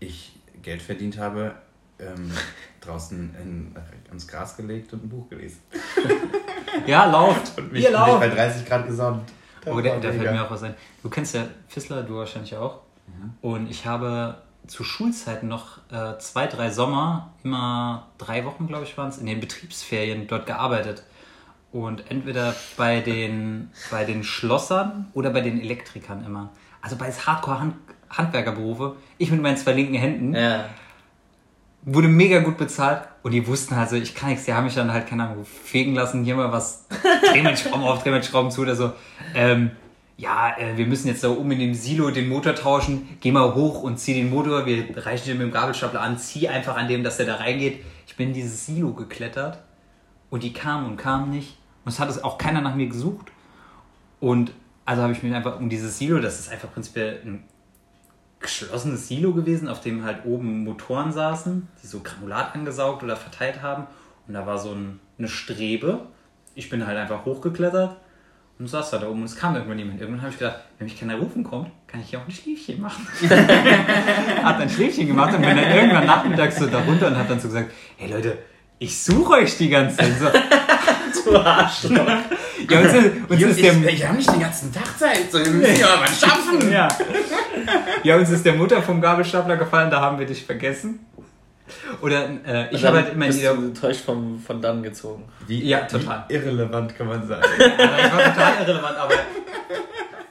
[0.00, 1.54] ich Geld verdient habe,
[2.00, 2.32] ähm,
[2.80, 3.74] draußen in,
[4.10, 5.60] ins Gras gelegt und ein Buch gelesen.
[6.86, 7.58] ja, lauft.
[7.58, 8.20] Und mich, Ihr lauft.
[8.20, 9.30] mich bei 30 Grad gesonnt.
[9.66, 10.74] oh, da, da fällt mir auch was ein.
[11.02, 12.80] Du kennst ja Fissler, du wahrscheinlich auch.
[13.06, 13.32] Mhm.
[13.40, 18.96] Und ich habe zu Schulzeiten noch äh, zwei, drei Sommer, immer drei Wochen, glaube ich,
[18.96, 21.02] waren es, in den Betriebsferien dort gearbeitet.
[21.72, 26.50] Und entweder bei den, bei den Schlossern oder bei den Elektrikern immer.
[26.80, 30.66] Also bei Hardcore-Handwerkerberufe, ich mit meinen zwei linken Händen, ja.
[31.94, 34.92] Wurde mega gut bezahlt und die wussten also, ich kann nichts, die haben mich dann
[34.92, 36.86] halt, keine Ahnung, fegen lassen, hier mal was,
[37.32, 38.92] dreh mal Schrauben auf, dreh mal Schrauben zu oder so.
[39.34, 39.70] Ähm,
[40.16, 43.54] ja, äh, wir müssen jetzt da oben in dem Silo den Motor tauschen, geh mal
[43.54, 46.88] hoch und zieh den Motor, wir reichen den mit dem Gabelstapler an, zieh einfach an
[46.88, 47.84] dem, dass der da reingeht.
[48.06, 49.62] Ich bin in dieses Silo geklettert
[50.28, 51.56] und die kamen und kamen nicht.
[51.84, 53.30] Und es hat auch keiner nach mir gesucht.
[54.20, 54.52] Und
[54.84, 57.44] also habe ich mich einfach um dieses Silo, das ist einfach prinzipiell ein
[58.40, 63.62] geschlossenes Silo gewesen, auf dem halt oben Motoren saßen, die so Granulat angesaugt oder verteilt
[63.62, 63.86] haben.
[64.26, 66.06] Und da war so ein, eine Strebe.
[66.54, 67.96] Ich bin halt einfach hochgeklettert
[68.58, 70.00] und saß da, da oben und es kam irgendwann jemand.
[70.00, 72.80] Irgendwann habe ich gedacht, wenn mich keiner rufen kommt, kann ich hier auch ein Schläfchen
[72.80, 73.06] machen.
[74.42, 77.40] hat ein Schläfchen gemacht und bin dann irgendwann nachmittags so da runter und hat dann
[77.40, 78.38] so gesagt, hey Leute,
[78.78, 80.12] ich suche euch die ganze Zeit.
[80.18, 82.06] So, du Arschloch.
[82.68, 85.50] Ja, uns ist, uns ist der, wir haben nicht den ganzen Tag Zeit, so, wir
[85.50, 86.72] müssen ja was schaffen.
[86.72, 86.88] Ja.
[88.02, 91.00] ja, uns ist der Mutter vom Gabelstapler gefallen, da haben wir dich vergessen.
[92.00, 93.54] Oder äh, ich habe halt immer bist wieder.
[93.54, 95.24] Du enttäuscht vom, von dann gezogen.
[95.46, 96.24] Wie, ja, total.
[96.28, 97.42] Wie irrelevant kann man sagen.
[97.42, 99.14] also ich war total irrelevant, aber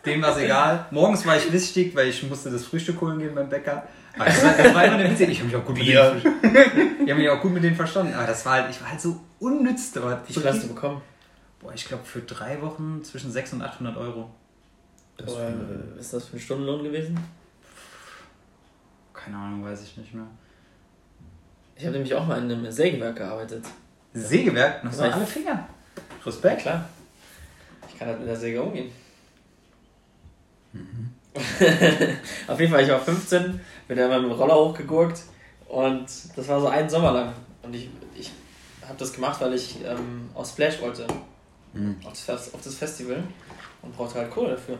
[0.05, 0.85] dem war es egal.
[0.91, 3.83] Morgens war ich wichtig, weil ich musste das Frühstück holen gehen beim Bäcker.
[4.15, 5.25] Aber das war, das war immer eine Witze.
[5.25, 6.21] Ich habe mich auch gut mit denen,
[7.05, 8.13] ich habe mich auch gut mit denen verstanden.
[8.15, 10.27] Aber das war halt, ich war halt so unnütz dort.
[10.27, 11.01] Wie viel hast du bekommen?
[11.59, 14.29] Boah, ich glaube für drei Wochen zwischen 600 und 800 Euro.
[15.17, 15.51] Das Aber,
[15.99, 17.17] ist das für einen Stundenlohn gewesen?
[19.13, 20.27] Keine Ahnung, weiß ich nicht mehr.
[21.75, 23.65] Ich habe nämlich auch mal in einem Sägewerk gearbeitet.
[24.13, 24.83] Sägewerk?
[24.83, 25.67] Noch so alle Finger.
[26.25, 26.61] Respekt.
[26.61, 26.87] Klar.
[27.87, 28.91] Ich kann halt mit der Säge umgehen.
[30.73, 31.13] Mhm.
[32.47, 35.21] Auf jeden Fall, ich war 15, bin dann mit dem Roller hochgegurkt
[35.67, 37.33] und das war so einen Sommer lang.
[37.61, 38.31] Und ich, ich
[38.81, 41.05] habe das gemacht, weil ich ähm, aus Splash wollte.
[41.73, 41.97] Mhm.
[42.05, 43.23] Auf, das, auf das Festival
[43.81, 44.77] und brauchte halt Kohle dafür.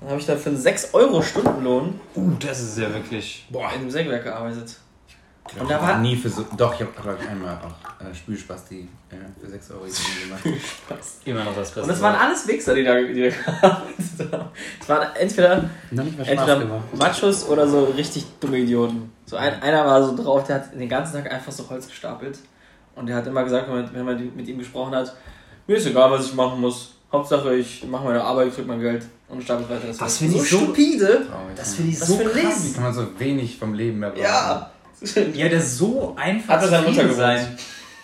[0.00, 2.00] Dann habe ich da für einen 6 Euro Stundenlohn.
[2.14, 3.46] Uh, das ist ja wirklich.
[3.50, 3.70] Boah.
[3.72, 4.76] In einem Sägewerk gearbeitet.
[5.50, 6.44] Ich und da war nie für so.
[6.56, 10.60] Doch, ich habe glaube ich einmal auch äh, Spülspasti äh, für 6 Euro gemacht.
[11.24, 11.82] Immer noch das Beste.
[11.82, 14.48] Und das waren alles Wichser, die da, die da gearbeitet haben.
[14.80, 19.10] Es waren entweder, entweder Machos oder so richtig dumme Idioten.
[19.24, 22.38] So ein, einer war so drauf, der hat den ganzen Tag einfach so Holz gestapelt.
[22.94, 25.14] Und der hat immer gesagt, wenn man mit ihm gesprochen hat,
[25.68, 26.94] mir ist egal, was ich machen muss.
[27.12, 29.86] Hauptsache, ich mache meine Arbeit, ich krieg mein Geld und stapel weiter.
[29.86, 31.26] Das, das finde ich so stupide.
[31.54, 32.34] Das finde ich so krass.
[32.34, 32.74] Leben.
[32.74, 34.22] Kann man so wenig vom Leben erwarten.
[34.22, 34.70] Ja.
[35.32, 37.58] Ja, der so einfach Hat er seine sein.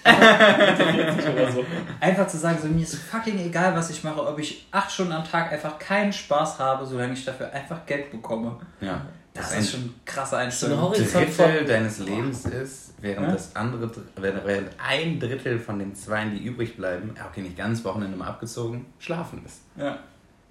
[0.05, 1.64] so.
[2.00, 5.12] Einfach zu sagen, so mir ist fucking egal, was ich mache, ob ich acht Stunden
[5.12, 8.57] am Tag einfach keinen Spaß habe, solange ich dafür einfach Geld bekomme.
[8.81, 9.00] Ja.
[9.33, 10.79] Das, das ist schon ein krasser Einstellung.
[10.94, 13.32] So ein Drittel deines Lebens ist, während ja?
[13.34, 18.16] das andere, während ein Drittel von den zwei, die übrig bleiben, okay, nicht ganz Wochenende
[18.16, 19.60] mal abgezogen, schlafen ist.
[19.76, 19.98] Ja.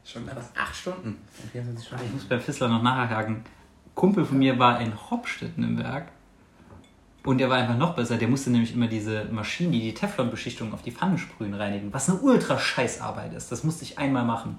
[0.06, 0.52] Schon krass.
[0.58, 1.18] Acht Stunden.
[1.54, 3.44] Ich muss bei Fissler noch nachhaken.
[3.96, 6.10] Kumpel von mir war in Hopstetten im Werk
[7.26, 8.18] und der war einfach noch besser.
[8.18, 11.94] Der musste nämlich immer diese Maschinen, die die Teflonbeschichtung auf die Pfannen sprühen, reinigen.
[11.94, 13.52] Was eine ultra Scheißarbeit ist.
[13.52, 14.58] Das musste ich einmal machen.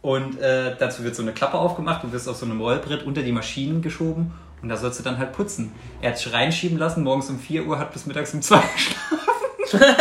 [0.00, 3.22] Und äh, dazu wird so eine Klappe aufgemacht, du wirst auf so einem Rollbrett unter
[3.22, 5.72] die Maschinen geschoben und da sollst du dann halt putzen.
[6.00, 9.92] Er hat sich reinschieben lassen, morgens um 4 Uhr, hat bis mittags um 2 geschlafen.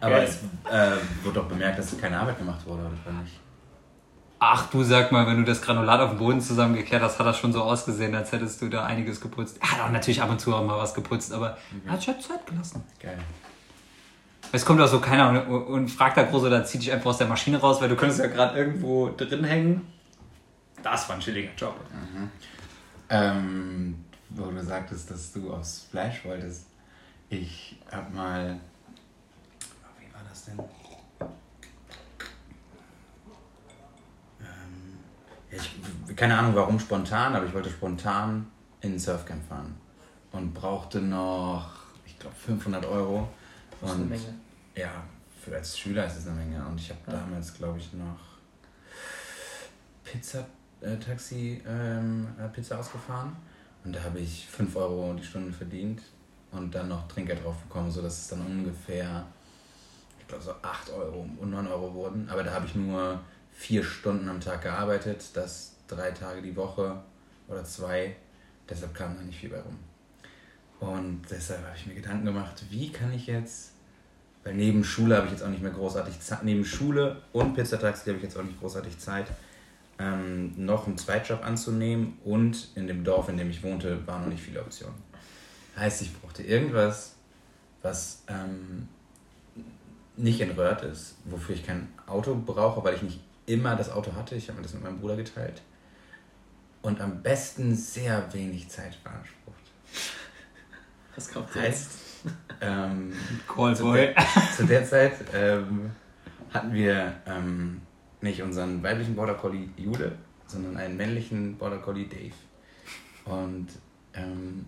[0.00, 0.36] Aber es
[0.70, 3.40] äh, wurde doch bemerkt, dass keine Arbeit gemacht wurde, oder nicht?
[4.38, 7.38] Ach du sag mal, wenn du das Granulat auf dem Boden zusammengekehrt hast, hat das
[7.38, 9.58] schon so ausgesehen, als hättest du da einiges geputzt.
[9.62, 11.82] Er hat auch natürlich ab und zu auch mal was geputzt, aber mhm.
[11.86, 12.84] er hat schon Zeit gelassen.
[13.00, 13.18] Geil.
[14.52, 17.18] Es kommt auch so keiner und, und fragt da groß oder zieht dich einfach aus
[17.18, 19.86] der Maschine raus, weil du könntest ja gerade irgendwo drin hängen.
[20.82, 21.74] Das war ein chilliger Job.
[21.90, 22.30] Mhm.
[23.08, 26.66] Ähm, wo du sagtest, dass du aufs Splash wolltest.
[27.28, 28.58] Ich hab mal.
[29.98, 30.58] Wie war das denn?
[35.50, 38.46] ich, keine Ahnung warum spontan, aber ich wollte spontan
[38.80, 39.76] in ein Surfcamp fahren
[40.32, 41.70] und brauchte noch,
[42.04, 43.28] ich glaube, 500 Euro.
[43.80, 44.34] Das ist eine Menge.
[44.74, 44.90] Ja,
[45.42, 46.64] für als Schüler ist es eine Menge.
[46.66, 47.12] Und ich habe ja.
[47.14, 48.18] damals, glaube ich, noch
[50.04, 50.46] Pizza,
[50.80, 53.36] äh, Taxi, ähm, äh, Pizza ausgefahren.
[53.84, 56.02] Und da habe ich 5 Euro die Stunde verdient
[56.50, 59.26] und dann noch Trinkgeld drauf bekommen, sodass es dann ungefähr
[60.26, 62.28] ich glaube so 8 Euro und 9 Euro wurden.
[62.28, 63.20] Aber da habe ich nur
[63.52, 67.00] vier Stunden am Tag gearbeitet, das drei Tage die Woche
[67.46, 68.16] oder zwei.
[68.68, 69.78] Deshalb kam da nicht viel bei rum.
[70.80, 73.70] Und deshalb habe ich mir Gedanken gemacht, wie kann ich jetzt,
[74.42, 78.06] weil neben Schule habe ich jetzt auch nicht mehr großartig Zeit, neben Schule und Pizzataxi
[78.06, 79.28] habe ich jetzt auch nicht großartig Zeit,
[79.98, 84.28] ähm, noch einen Zweitjob anzunehmen und in dem Dorf, in dem ich wohnte, waren noch
[84.28, 84.96] nicht viele Optionen.
[85.76, 87.14] Heißt, ich brauchte irgendwas,
[87.82, 88.88] was ähm,
[90.16, 94.34] nicht entröhrt ist, wofür ich kein Auto brauche, weil ich nicht immer das Auto hatte.
[94.34, 95.62] Ich habe mir das mit meinem Bruder geteilt.
[96.82, 99.56] Und am besten sehr wenig Zeit beansprucht.
[101.14, 101.90] Was kommt heißt,
[102.60, 103.12] ähm,
[103.74, 104.14] zu, der,
[104.56, 105.90] zu der Zeit ähm,
[106.52, 107.80] hatten wir ähm,
[108.20, 110.12] nicht unseren weiblichen Border Collie Jule,
[110.46, 112.34] sondern einen männlichen Border Collie Dave.
[113.24, 113.68] Und
[114.14, 114.66] ähm,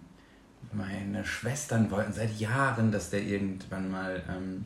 [0.73, 4.65] meine Schwestern wollten seit Jahren, dass der irgendwann mal ähm,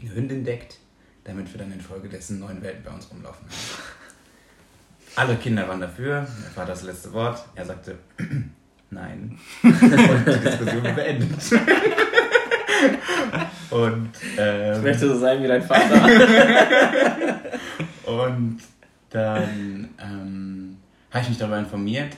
[0.00, 0.78] eine Hündin deckt,
[1.24, 3.54] damit wir dann infolgedessen neun Welten bei uns rumlaufen haben.
[5.14, 7.44] Alle Kinder waren dafür, er war das letzte Wort.
[7.54, 7.98] Er sagte
[8.90, 9.38] nein.
[9.62, 11.30] Und die Diskussion beendet.
[13.70, 16.08] Und, ähm, ich möchte so sein wie dein Vater.
[18.20, 18.58] Und
[19.10, 20.76] dann ähm,
[21.10, 22.16] habe ich mich darüber informiert,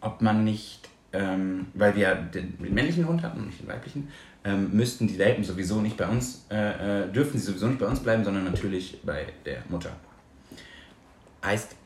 [0.00, 4.08] ob man nicht, ähm, weil wir den, männlichen Hund hatten und nicht den weiblichen,
[4.44, 7.86] ähm, müssten die Welpen sowieso nicht bei uns, äh, äh, dürfen sie sowieso nicht bei
[7.86, 9.90] uns bleiben, sondern natürlich bei der Mutter.
[11.44, 11.76] Heißt,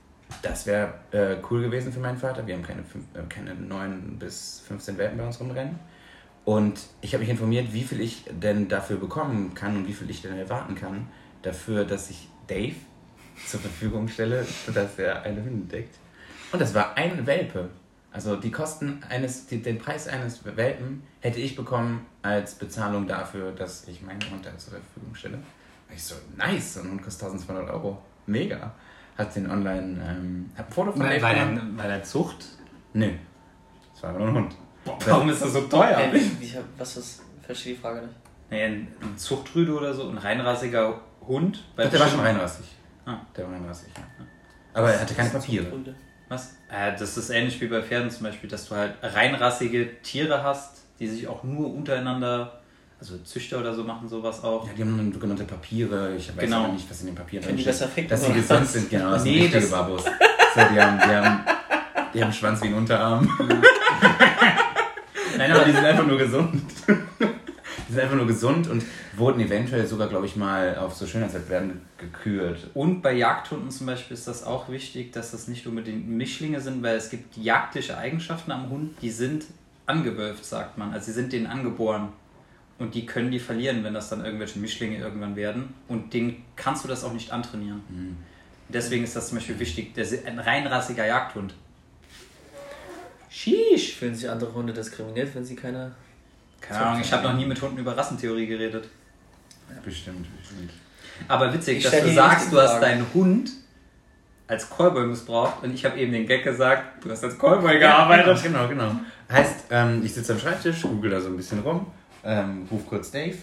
[0.42, 2.46] das wäre äh, cool gewesen für meinen Vater.
[2.46, 5.78] Wir haben keine, fünf, äh, keine 9 bis 15 Welpen bei uns rumrennen.
[6.44, 10.08] Und ich habe mich informiert, wie viel ich denn dafür bekommen kann und wie viel
[10.08, 11.08] ich denn erwarten kann,
[11.42, 12.74] dafür, dass ich Dave
[13.46, 15.96] zur Verfügung stelle, dass er eine Hündin deckt.
[16.52, 17.68] Und das war ein Welpe.
[18.10, 23.52] Also die Kosten eines, die, den Preis eines Welpen hätte ich bekommen als Bezahlung dafür,
[23.52, 25.36] dass ich meinen Hund zur Verfügung stelle.
[25.36, 28.02] Und ich so, nice, so ein Hund kostet 1200 Euro.
[28.26, 28.72] Mega.
[29.16, 32.46] Hat den online, ähm, hab ein Foto von Weil, weil, weil er Zucht?
[32.92, 33.10] Nö.
[33.92, 34.56] Das war nur ein Hund.
[34.84, 35.96] Boah, warum ist das so teuer?
[35.96, 38.14] Hey, ich hab, was ist, verstehe die Frage nicht.
[38.50, 41.62] Naja, ein, ein Zuchtrüde oder so, ein reinrassiger Hund.
[41.76, 42.66] Doch, der war schon reinrassig.
[43.06, 43.18] Ah.
[43.36, 44.02] Der war reinrassig, ja.
[44.74, 45.66] Aber er hatte keine Papiere.
[46.28, 46.56] Was?
[46.70, 50.82] Äh, das ist ähnlich wie bei Pferden zum Beispiel, dass du halt reinrassige Tiere hast,
[50.98, 52.60] die sich auch nur untereinander,
[53.00, 54.66] also Züchter oder so machen sowas auch.
[54.66, 56.14] Ja, die haben sogenannte Papiere.
[56.16, 56.64] Ich weiß genau.
[56.64, 58.10] aber nicht, was in den Papieren drin steht.
[58.10, 59.12] Dass sie gesund sind, genau.
[59.12, 60.04] Das nee, sind richtige Babos.
[60.04, 60.10] So,
[60.72, 61.40] die haben, die haben,
[62.12, 63.28] die haben einen Schwanz wie ein Unterarm.
[65.38, 66.62] Nein, aber die sind einfach nur gesund.
[67.88, 68.84] Die sind einfach nur gesund und
[69.16, 72.68] wurden eventuell sogar, glaube ich, mal auf so Schönheitswettbewerben gekürt.
[72.74, 76.82] Und bei Jagdhunden zum Beispiel ist das auch wichtig, dass das nicht unbedingt Mischlinge sind,
[76.82, 79.46] weil es gibt jagdliche Eigenschaften am Hund, die sind
[79.86, 80.92] angewölft, sagt man.
[80.92, 82.10] Also sie sind denen angeboren.
[82.78, 85.74] Und die können die verlieren, wenn das dann irgendwelche Mischlinge irgendwann werden.
[85.88, 87.82] Und denen kannst du das auch nicht antrainieren.
[87.88, 88.16] Mhm.
[88.68, 91.54] Deswegen ist das zum Beispiel wichtig, der, ein reinrassiger Jagdhund.
[93.30, 93.94] Sheesh.
[93.94, 95.92] Fühlen sich andere Hunde diskriminiert, wenn sie keine
[96.68, 98.88] keine Ahnung, ich habe noch nie mit Hunden über Rassentheorie geredet.
[99.68, 99.76] Ja.
[99.84, 100.70] Bestimmt, bestimmt.
[101.26, 103.50] Aber witzig, ich dass du sagst, du hast deinen Hund
[104.46, 108.42] als Callboy missbraucht und ich habe eben den Gag gesagt, du hast als Callboy gearbeitet.
[108.42, 109.00] genau, genau, genau.
[109.30, 111.86] Heißt, ähm, ich sitze am Schreibtisch, google da so ein bisschen rum,
[112.24, 113.36] ähm, ruf kurz Dave,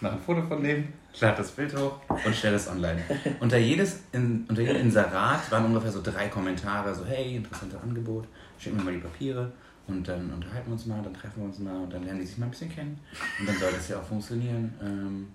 [0.00, 3.02] mache ein Foto von dem, lade das Bild hoch und stelle es online.
[3.40, 8.26] unter, jedes, in, unter jedem Inserat waren ungefähr so drei Kommentare, so hey, interessantes Angebot,
[8.58, 9.50] schick mir mal die Papiere.
[9.88, 12.26] Und dann unterhalten wir uns mal, dann treffen wir uns mal und dann lernen die
[12.26, 12.98] sich mal ein bisschen kennen.
[13.40, 14.74] Und dann soll das ja auch funktionieren.
[14.82, 15.28] Ähm,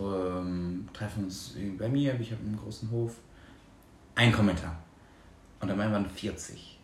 [0.00, 3.16] ähm, treffen uns bei mir, ich habe einen großen Hof.
[4.14, 4.78] Ein Kommentar.
[5.60, 6.78] Und dann waren 40.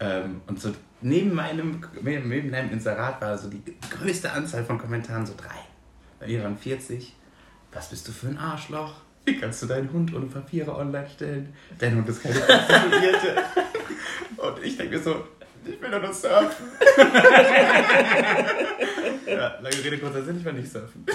[0.00, 5.26] Ähm, und so neben meinem, neben meinem Inserat war so die größte Anzahl von Kommentaren
[5.26, 5.58] so drei.
[6.18, 7.14] Bei mir waren 40.
[7.72, 8.94] Was bist du für ein Arschloch?
[9.24, 11.54] Wie kannst du deinen Hund ohne Papiere online stellen?
[11.78, 13.42] Dein Hund ist keine Prostituierte.
[14.36, 15.24] und ich denke mir so,
[15.66, 16.66] ich will nur surfen.
[19.26, 21.04] ja, lange Rede, kurzer Sinn, ich will nicht surfen.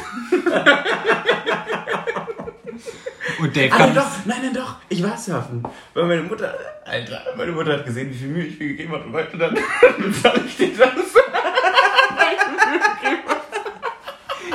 [3.39, 3.95] Und Dave kann.
[3.95, 5.63] doch, nein, nein, doch, ich war surfen.
[5.93, 6.53] Weil meine Mutter,
[6.85, 9.55] Alter, meine Mutter hat gesehen, wie viel Mühe ich mir gegeben habe und wollte dann
[10.45, 10.89] ich dir das.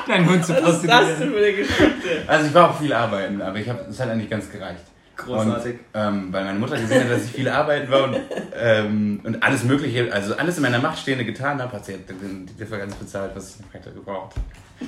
[0.07, 1.01] Dein Hund zu prostituieren.
[1.01, 2.25] Was ist das denn für eine Geschichte?
[2.27, 4.85] Also ich war auch viel arbeiten, aber ich habe es hat eigentlich ganz gereicht.
[5.17, 5.73] Großartig.
[5.73, 8.17] Und, ähm, weil meine Mutter gesehen hat, dass ich viel arbeiten war und,
[8.57, 12.53] ähm, und alles Mögliche, also alles in meiner Macht Stehende getan habe, hat sie die
[12.55, 14.35] Differenz bezahlt, was ich hätte gebraucht.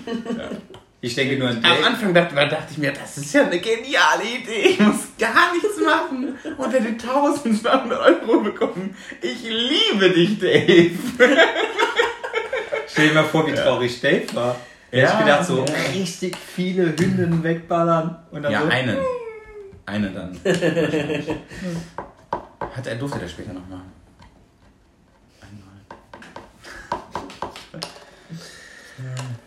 [0.07, 0.51] Ja.
[1.01, 4.25] Ich denke nur an Am Anfang dachte, dachte, ich mir, das ist ja eine geniale
[4.25, 4.71] Idee.
[4.71, 8.97] Ich muss gar nichts machen und werde 1200 Euro bekommen.
[9.21, 10.99] Ich liebe dich, Dave.
[12.89, 14.11] Stell dir mal vor, wie traurig ja.
[14.11, 14.57] Dave war.
[14.91, 15.75] Ja, ich gedacht, so ja.
[15.95, 18.17] richtig viele Hünden wegballern.
[18.31, 18.69] Und dann ja, so.
[18.69, 18.99] eine.
[19.87, 20.39] Eine dann.
[22.75, 23.93] Hat er, durfte der später noch machen.
[25.41, 25.77] Einmal.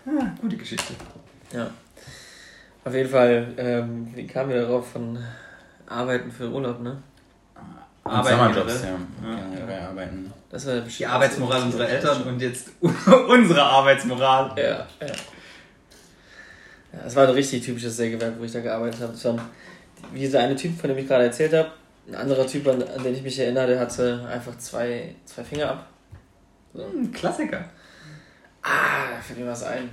[0.06, 0.93] Ja, gute Geschichte.
[1.52, 1.69] Ja.
[2.86, 5.19] Auf jeden Fall, ähm, wie kamen wir darauf von
[5.86, 7.04] Arbeiten für Urlaub, ne?
[8.06, 8.97] Arbeiten Sommerjobs, ja.
[9.30, 9.69] ja.
[9.69, 9.89] ja.
[9.89, 10.34] Arbeiten.
[10.49, 14.54] Das war die Arbeitsmoral unserer Eltern und jetzt unsere Arbeitsmoral.
[14.58, 14.88] Ja, ja.
[16.91, 19.13] Ja, es war ein richtig typisches Sägewerk, wo ich da gearbeitet habe.
[19.13, 19.38] Es war
[20.14, 21.72] wie dieser eine Typ, von dem ich gerade erzählt habe.
[22.08, 25.72] Ein anderer Typ, an, an den ich mich erinnere, der hatte einfach zwei, zwei Finger
[25.72, 25.88] ab.
[26.74, 26.86] So.
[26.86, 27.66] Hm, Klassiker.
[28.62, 29.90] Ah, da fällt mir was ein.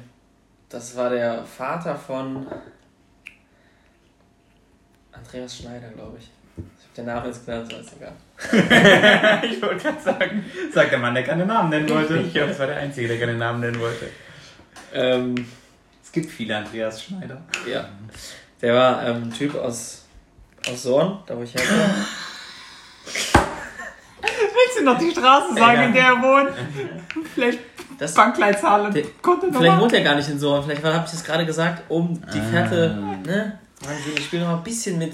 [0.69, 2.47] Das war der Vater von
[5.13, 6.31] Andreas Schneider, glaube ich.
[6.57, 8.13] Ich habe den Namen jetzt genannt, so ist egal.
[9.51, 12.19] ich wollte gerade sagen, sagt der Mann, der keine Namen nennen wollte.
[12.19, 14.09] Ich glaube, das war der Einzige, der keine Namen nennen wollte.
[14.93, 15.35] Ähm,
[16.03, 17.43] es gibt viele Andreas Schneider.
[17.71, 17.89] Ja.
[18.63, 20.05] Der war ähm, ein Typ aus,
[20.69, 22.07] aus Sorn, da wo ich herkomme.
[24.23, 26.51] Willst du noch die Straße sagen, in der er wohnt?
[27.35, 27.59] Vielleicht
[27.99, 29.59] das Bankleitzahl und Kontonummer?
[29.59, 30.65] Vielleicht wohnt er gar nicht in Sorn.
[30.65, 33.27] Vielleicht habe ich das gerade gesagt, um die Fährte, ah.
[33.27, 33.59] ne?
[33.81, 35.13] Wahnsinn, ich spiele noch mal ein bisschen mit.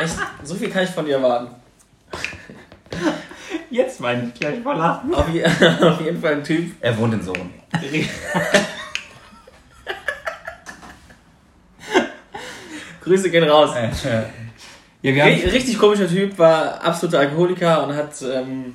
[0.00, 1.54] Echt, so viel kann ich von dir erwarten.
[3.70, 5.12] Jetzt meine ich gleich mal lachen.
[5.12, 5.26] Auf,
[5.82, 6.72] auf, jeden Fall ein Typ.
[6.80, 7.52] Er wohnt in Sohn.
[13.08, 13.70] Grüße gehen raus.
[15.00, 18.74] Ja, wir haben Richtig komischer Typ, war absoluter Alkoholiker und hat ähm,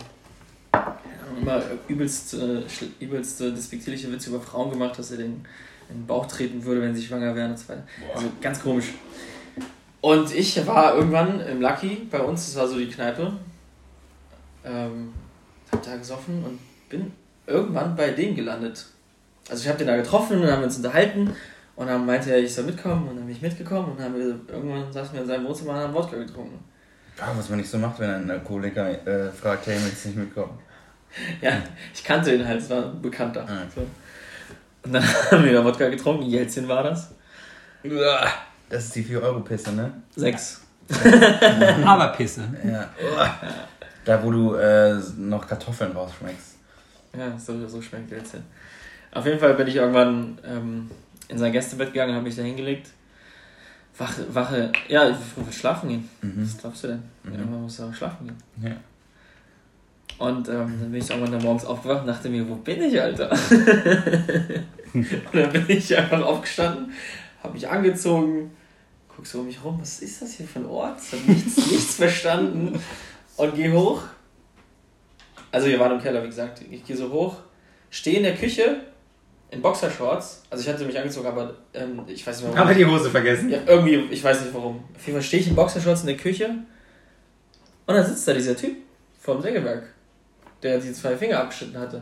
[1.40, 2.62] immer übelst, äh,
[3.00, 5.46] übelst äh, despektierliche Witze über Frauen gemacht, dass er den
[5.90, 7.84] in den Bauch treten würde, wenn sie schwanger wären und so weiter.
[8.16, 8.86] Also ganz komisch.
[10.02, 13.34] Und ich war irgendwann im Lucky bei uns, das war so die Kneipe.
[14.66, 15.14] Ähm,
[15.72, 17.12] hab da gesoffen und bin
[17.46, 18.86] irgendwann bei dem gelandet.
[19.50, 21.36] Also ich habe den da getroffen und haben uns unterhalten
[21.76, 24.16] und dann meinte er, ich soll mitkommen und dann bin ich mitgekommen und dann haben
[24.16, 26.64] wir irgendwann saßen wir in seinem Wohnzimmer und haben Wodka getrunken.
[27.18, 30.18] Ja, was man nicht so macht, wenn ein Alkoholiker äh, fragt, hey, willst du nicht
[30.18, 30.60] mitkommen?
[31.42, 31.62] ja,
[31.94, 33.46] ich kannte ihn halt, es war ein Bekannter.
[33.48, 33.86] Ah, so.
[34.84, 36.24] Und dann haben wir da Wodka getrunken.
[36.24, 37.12] Jelzin war das.
[38.70, 39.92] Das ist die 4-Euro-Pisse, ne?
[40.16, 40.62] Sechs.
[41.86, 42.42] Aber Pisse.
[42.66, 42.90] Ja.
[44.06, 46.56] Da, wo du äh, noch Kartoffeln rausschmeckst.
[47.18, 48.44] Ja, so, so schmeckt Jelzin.
[49.12, 50.90] Auf jeden Fall bin ich irgendwann ähm,
[51.34, 52.90] in sein Gästebett gegangen, habe mich da hingelegt.
[53.98, 56.10] Wache, Wache, ja, ich will schlafen gehen.
[56.22, 56.44] Mhm.
[56.44, 57.04] Was glaubst du denn?
[57.24, 57.34] Mhm.
[57.34, 58.38] Irgendwann muss auch schlafen gehen.
[58.64, 58.76] Ja.
[60.20, 63.02] Und ähm, dann bin ich irgendwann dann morgens aufgewacht und dachte mir, wo bin ich,
[63.02, 63.32] Alter?
[64.94, 66.92] und dann bin ich einfach aufgestanden,
[67.42, 68.52] habe mich angezogen,
[69.08, 71.00] guck so um mich rum, was ist das hier für ein Ort?
[71.02, 72.80] Ich habe nichts, nichts verstanden
[73.38, 74.04] und gehe hoch.
[75.52, 76.62] Also wir waren im Keller, wie gesagt.
[76.70, 77.38] Ich gehe so hoch,
[77.90, 78.82] stehe in der Küche
[79.54, 80.44] in Boxershorts.
[80.50, 82.60] Also ich hatte mich angezogen, aber ähm, ich weiß nicht warum.
[82.60, 83.50] Aber die Hose vergessen.
[83.50, 84.84] Ja, irgendwie, ich weiß nicht warum.
[84.96, 86.50] Auf jeden Fall stehe ich in Boxershorts in der Küche
[87.86, 88.76] und dann sitzt da dieser Typ
[89.20, 89.94] vom Sägewerk
[90.64, 92.02] der die zwei Finger abgeschnitten hatte.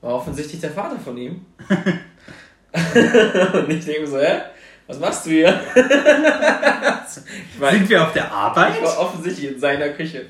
[0.00, 1.44] War offensichtlich der Vater von ihm.
[1.68, 4.42] und ich denke so, hä?
[4.86, 5.48] Was machst du hier?
[5.74, 5.82] ich
[7.58, 8.74] mein, Sind wir auf der Arbeit?
[8.76, 10.26] Ich war offensichtlich in seiner Küche.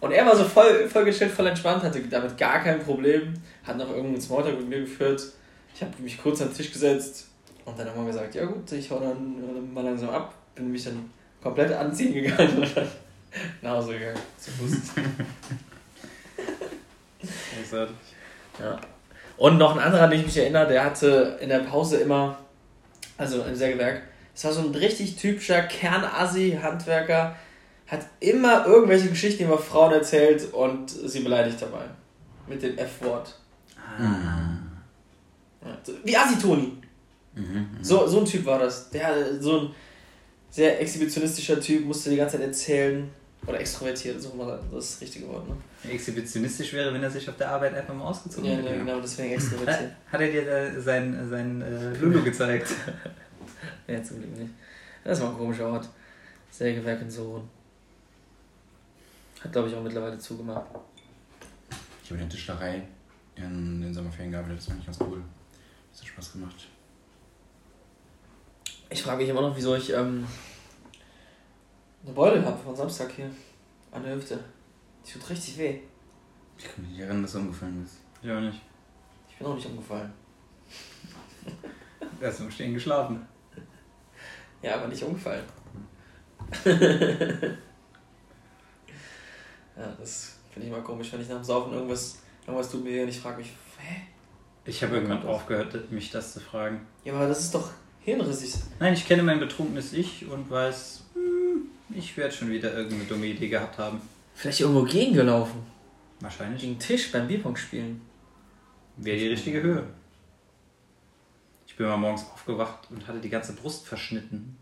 [0.00, 3.78] Und er war so voll, voll gechillt, voll entspannt, hatte damit gar kein Problem, hat
[3.78, 5.22] noch irgendeinen Smalltalk mit mir geführt.
[5.74, 7.26] Ich habe mich kurz an den Tisch gesetzt
[7.64, 10.34] und dann haben wir gesagt, ja gut, ich hau dann mal langsam ab.
[10.54, 11.10] Bin mich dann
[11.42, 12.86] komplett anziehen gegangen und dann
[13.62, 14.20] nach Hause gegangen.
[14.38, 14.72] Zum Bus.
[17.58, 17.96] Großartig.
[18.60, 18.80] Ja.
[19.36, 22.38] Und noch ein anderer, an den ich mich erinnere, der hatte in der Pause immer,
[23.18, 27.34] also im Sägewerk, es war so ein richtig typischer Kernassi-Handwerker,
[27.88, 31.84] hat immer irgendwelche Geschichten über Frauen erzählt und sie beleidigt dabei.
[32.46, 33.34] Mit dem F-Wort.
[33.98, 34.63] Ah.
[35.64, 36.72] Ja, wie Assi-Toni.
[37.34, 38.90] Mhm, mhm, so, so ein Typ war das.
[38.90, 39.70] Der so ein
[40.50, 43.10] sehr exhibitionistischer Typ, musste die ganze Zeit erzählen,
[43.46, 45.56] oder extrovertiert, so mal das ist das richtige Wort, ne?
[45.90, 48.68] Exhibitionistisch wäre, wenn er sich auf der Arbeit einfach mal ausgezogen hätte.
[48.68, 49.92] Ja, genau, deswegen extrovertiert.
[50.10, 52.68] Hat er dir sein, sein äh, Lulu gezeigt?
[53.86, 54.50] ja, zum Glück nicht.
[55.02, 55.88] Das war ein komischer Ort.
[56.50, 57.48] Sägewerk in Sohn.
[59.42, 60.66] Hat, glaube ich, auch mittlerweile zugemacht.
[62.02, 62.82] Ich habe eine Tischlerei
[63.36, 65.22] in den Sommerferien gearbeitet, das fand ich ganz cool.
[65.94, 66.56] Das hat Spaß gemacht.
[68.90, 70.26] Ich frage mich immer noch, wieso ich ähm,
[72.02, 73.30] eine Beule habe von Samstag hier.
[73.92, 74.42] An der Hüfte.
[75.06, 75.78] Die tut richtig weh.
[76.58, 77.98] Ich kann mich nicht erinnern, dass du umgefallen bist.
[78.20, 78.60] Ich auch nicht.
[79.30, 80.12] Ich bin auch nicht umgefallen.
[82.18, 83.24] Du hast im Stehen geschlafen.
[84.62, 85.44] Ja, aber nicht umgefallen.
[86.64, 86.76] ja,
[89.96, 93.10] das finde ich mal komisch, wenn ich nach dem Saufen irgendwas, irgendwas tut mir und
[93.10, 94.13] ich frage mich, hä?
[94.66, 96.86] Ich habe irgendwann aufgehört, mich das zu fragen.
[97.04, 98.54] Ja, aber das ist doch hirnrissig.
[98.80, 103.26] Nein, ich kenne mein betrunkenes Ich und weiß, hm, ich werde schon wieder irgendeine dumme
[103.26, 104.00] Idee gehabt haben.
[104.34, 105.60] Vielleicht irgendwo gegengelaufen.
[106.20, 106.62] Wahrscheinlich.
[106.62, 108.00] Gegen den Tisch beim Bierpong spielen.
[108.96, 109.84] Wäre die richtige Höhe.
[111.66, 114.56] Ich bin mal morgens aufgewacht und hatte die ganze Brust verschnitten.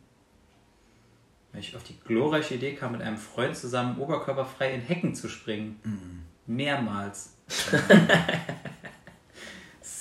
[1.53, 5.29] Weil ich auf die glorreiche Idee kam, mit einem Freund zusammen oberkörperfrei in Hecken zu
[5.29, 5.79] springen.
[5.85, 6.23] Mhm.
[6.47, 7.35] Mehrmals.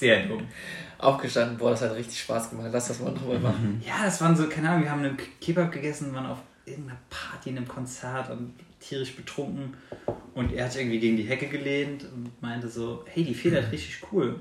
[0.01, 0.47] Sehr dumm.
[0.97, 2.69] Aufgestanden, boah, das hat richtig Spaß gemacht.
[2.71, 3.79] Lass das mal nochmal machen.
[3.85, 7.51] Ja, das waren so, keine Ahnung, wir haben einen Kebab gegessen, waren auf irgendeiner Party,
[7.51, 9.75] in einem Konzert und tierisch betrunken.
[10.33, 13.97] Und er hat irgendwie gegen die Hecke gelehnt und meinte so, hey, die federt richtig
[14.11, 14.39] cool.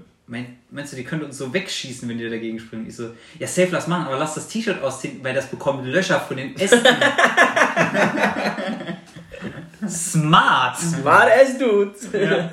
[0.70, 2.86] Meinst du, die könnte uns so wegschießen, wenn die dagegen springen?
[2.88, 6.20] Ich so, ja, safe, lass machen, aber lass das T-Shirt ausziehen, weil das bekommt Löcher
[6.20, 6.80] von den Ästen.
[9.86, 10.78] Smart!
[10.78, 12.08] Smart as dudes!
[12.14, 12.48] Ja.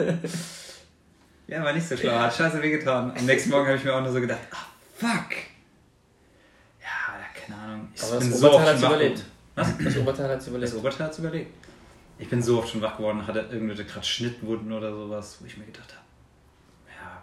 [1.48, 3.12] Ja, war nicht so schlau, hat scheiße wehgetan.
[3.18, 5.32] Am nächsten Morgen habe ich mir auch nur so gedacht, ah, fuck!
[6.82, 7.88] Ja, keine Ahnung.
[7.96, 9.24] Ich aber bin das so Oberteil hat überlebt.
[9.56, 9.78] Was?
[9.78, 10.74] Das Oberteil hat überlebt.
[10.74, 11.68] Das Oberteil hat überlebt.
[12.20, 15.58] Ich bin so oft schon wach geworden, hatte irgendwelche gerade Schnittwunden oder sowas, wo ich
[15.58, 16.06] mir gedacht habe,
[16.90, 17.22] ja,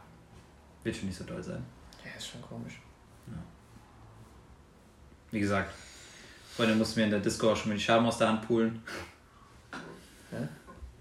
[0.84, 1.64] wird schon nicht so doll sein.
[2.04, 2.80] Ja, ist schon komisch.
[3.26, 3.34] Ja.
[5.32, 5.72] Wie gesagt,
[6.56, 8.82] Freunde mussten mir in der Disco auch schon mal die Schaben aus der Hand pulen.
[10.30, 10.48] Ja?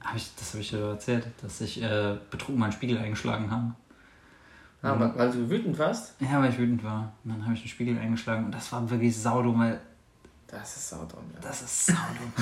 [0.04, 3.74] Hab ich, das habe ich dir erzählt, dass ich äh, betrunken meinen Spiegel eingeschlagen habe.
[4.82, 5.14] Ah, mhm.
[5.16, 6.16] weil du wütend warst?
[6.20, 7.14] Ja, weil ich wütend war.
[7.24, 9.80] Und dann habe ich den Spiegel eingeschlagen und das war wirklich saudumm, weil.
[10.48, 11.40] Das ist saudumm, ja.
[11.40, 12.34] Das ist saudumm.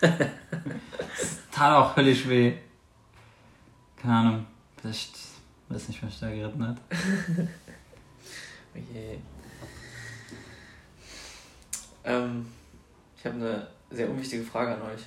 [0.00, 2.54] das tat auch höllisch weh.
[3.96, 4.46] Keine Ahnung.
[4.76, 5.16] Vielleicht
[5.68, 6.78] weiß nicht, was da geritten hat.
[8.74, 9.20] okay.
[12.04, 12.46] Ähm,
[13.16, 15.02] ich habe eine sehr unwichtige Frage an euch.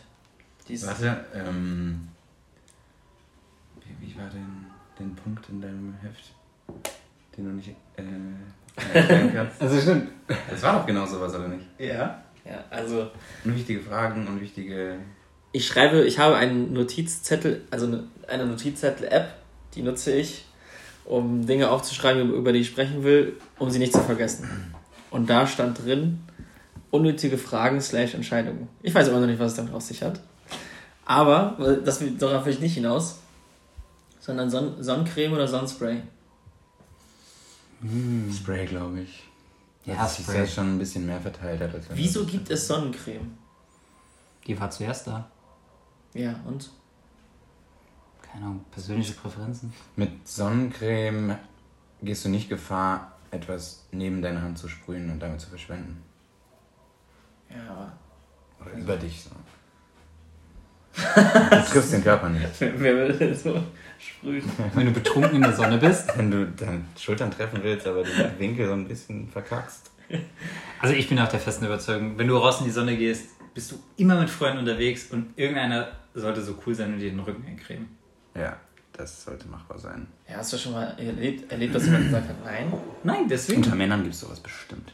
[0.72, 2.08] Die Warte, ähm,
[3.82, 4.66] wie, wie war denn
[4.98, 6.32] den Punkt in deinem Heft,
[7.36, 9.62] den du nicht äh, erklären kannst?
[9.62, 10.12] also stimmt.
[10.50, 11.66] Das war doch genau sowas, oder nicht?
[11.78, 12.24] Ja.
[12.46, 13.12] Ja, also.
[13.44, 14.96] Unwichtige Fragen, unwichtige.
[15.52, 19.34] Ich schreibe, ich habe einen Notizzettel, also eine Notizzettel-App,
[19.76, 20.46] die nutze ich,
[21.04, 24.74] um Dinge aufzuschreiben, über die ich sprechen will, um sie nicht zu vergessen.
[25.10, 26.22] Und da stand drin,
[26.92, 28.70] unnötige Fragen slash Entscheidungen.
[28.82, 30.22] Ich weiß immer noch nicht, was es damit auf sich hat.
[31.12, 33.20] Aber, das, darauf will ich nicht hinaus,
[34.22, 36.04] sondern Son Sonnencreme oder Sonnenspray.
[37.82, 38.32] Mm.
[38.32, 39.24] Spray, glaube ich.
[39.84, 41.62] Ja, das ist ja schon ein bisschen mehr verteilt.
[41.62, 43.38] Als Wieso gibt es Sonnencreme?
[44.48, 45.30] Die war zuerst da.
[46.14, 46.70] Ja, und?
[48.22, 49.74] Keine Ahnung, persönliche Präferenzen.
[49.98, 51.38] Mit Sonnencreme
[52.02, 56.02] gehst du nicht Gefahr, etwas neben deine Hand zu sprühen und damit zu verschwenden.
[57.50, 57.92] Ja, aber.
[58.62, 59.32] Oder über dich so.
[60.96, 62.46] Du triffst den Körper nicht.
[62.60, 63.62] Wer will denn so
[63.98, 64.44] sprühen?
[64.74, 66.16] Wenn du betrunken in der Sonne bist.
[66.18, 69.92] Wenn du deine Schultern treffen willst, aber den Winkel so ein bisschen verkackst.
[70.80, 73.72] Also ich bin auch der festen Überzeugung, wenn du raus in die Sonne gehst, bist
[73.72, 77.46] du immer mit Freunden unterwegs und irgendeiner sollte so cool sein und dir den Rücken
[77.48, 77.90] eincremen.
[78.36, 78.58] Ja,
[78.94, 80.08] das sollte machbar sein.
[80.30, 82.74] Ja, hast du schon mal erlebt, erlebt dass jemand gesagt hat, nein?
[83.04, 83.64] Nein, deswegen.
[83.64, 84.92] Unter Männern gibt es sowas bestimmt.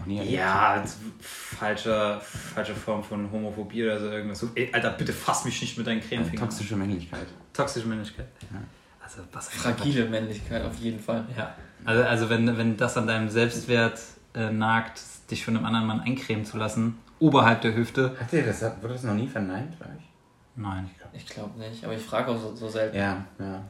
[0.00, 0.34] Noch nie erlebt.
[0.34, 0.82] Ja,
[1.20, 4.38] falsche, falsche Form von Homophobie oder so irgendwas.
[4.38, 6.48] So, ey, Alter, bitte fass mich nicht mit deinen Cremefingern.
[6.48, 7.26] Toxische Männlichkeit.
[7.52, 8.26] Toxische Männlichkeit.
[8.50, 8.58] Ja.
[9.02, 11.26] Also, was Fragile Männlichkeit, auf jeden Fall.
[11.36, 11.54] Ja.
[11.84, 14.00] Also, also wenn, wenn das an deinem Selbstwert
[14.34, 18.16] äh, nagt, dich von einem anderen Mann eincremen zu lassen, oberhalb der Hüfte.
[18.18, 20.08] Hat ihr das, wurde das noch nie verneint bei euch?
[20.56, 20.88] Nein.
[21.12, 22.96] Ich glaube nicht, aber ich frage auch so, so selten.
[22.96, 23.62] Ja, ja.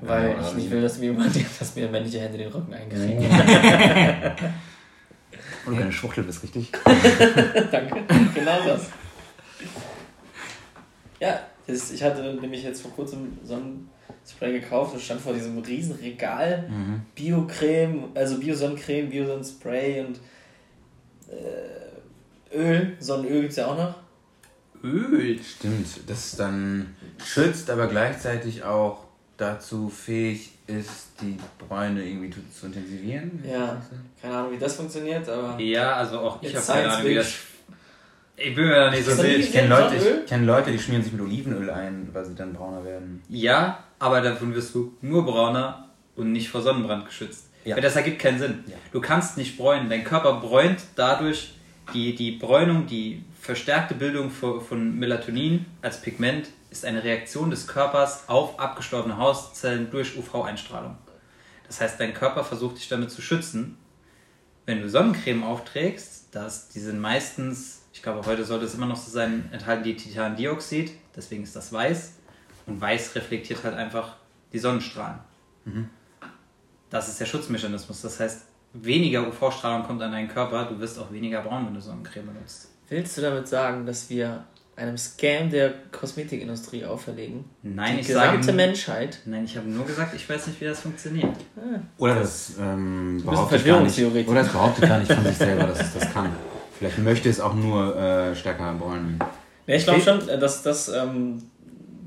[0.00, 3.24] Weil ich nicht will, dass mir jemand, dass mir männliche Hände den Rücken einkriegen.
[5.66, 6.72] Und keine Schwuchtel bist, richtig?
[7.70, 8.02] Danke,
[8.34, 8.90] genau das.
[11.20, 15.94] Ja, das, ich hatte nämlich jetzt vor kurzem Sonnenspray gekauft und stand vor diesem riesen
[15.96, 16.68] Regal.
[16.68, 17.02] Mhm.
[17.14, 20.20] Bio-Creme, also Bio-Sonnencreme, Bio-Sonnenspray und
[21.30, 22.96] äh, Öl.
[23.00, 23.94] Sonnenöl gibt es ja auch noch.
[24.82, 25.40] Öl?
[25.42, 26.94] Stimmt, das dann
[27.24, 29.04] schützt, aber gleichzeitig auch
[29.36, 33.42] dazu fähig ist, die Bräune irgendwie zu, zu intensivieren.
[33.46, 33.80] Ja,
[34.20, 35.60] keine Ahnung, wie das funktioniert, aber.
[35.60, 37.34] Ja, also auch ich habe keine Ahnung, wie das.
[38.36, 39.38] Ich bin mir da nicht so sicher.
[39.38, 42.84] Ich kenne Leute, kenn Leute, die schmieren sich mit Olivenöl ein, weil sie dann brauner
[42.84, 43.22] werden.
[43.28, 47.48] Ja, aber davon wirst du nur brauner und nicht vor Sonnenbrand geschützt.
[47.64, 47.76] Ja.
[47.76, 48.64] Weil das ergibt keinen Sinn.
[48.66, 48.76] Ja.
[48.92, 49.88] Du kannst nicht bräunen.
[49.88, 51.54] Dein Körper bräunt dadurch
[51.92, 58.26] die, die Bräunung, die verstärkte Bildung von Melatonin als Pigment ist eine Reaktion des Körpers
[58.26, 60.96] auf abgestorbene Hautzellen durch UV-Einstrahlung.
[61.66, 63.76] Das heißt, dein Körper versucht dich damit zu schützen.
[64.64, 68.96] Wenn du Sonnencreme aufträgst, das, die sind meistens, ich glaube heute sollte es immer noch
[68.96, 72.14] so sein, enthalten die Titandioxid, deswegen ist das weiß.
[72.64, 74.16] Und weiß reflektiert halt einfach
[74.54, 75.18] die Sonnenstrahlen.
[75.66, 75.90] Mhm.
[76.88, 78.00] das ist der Schutzmechanismus.
[78.00, 81.80] Das heißt, weniger UV-Strahlung kommt an deinen Körper, du wirst auch weniger braun, wenn du
[81.80, 82.73] Sonnencreme benutzt.
[82.88, 84.44] Willst du damit sagen, dass wir
[84.76, 87.44] einem Scam der Kosmetikindustrie auferlegen?
[87.62, 89.18] Nein, die ich gesamte sage, Menschheit.
[89.24, 91.36] Nein, ich habe nur gesagt, ich weiß nicht, wie das funktioniert.
[91.56, 91.80] Ah.
[91.98, 93.98] Oder das ähm, behauptet gar nicht.
[93.98, 96.30] Oder es behauptet gar nicht von sich selber, dass es das kann.
[96.78, 99.18] Vielleicht möchte es auch nur äh, stärker bräunen.
[99.66, 101.42] Ja, ich glaube schon, äh, dass das ähm,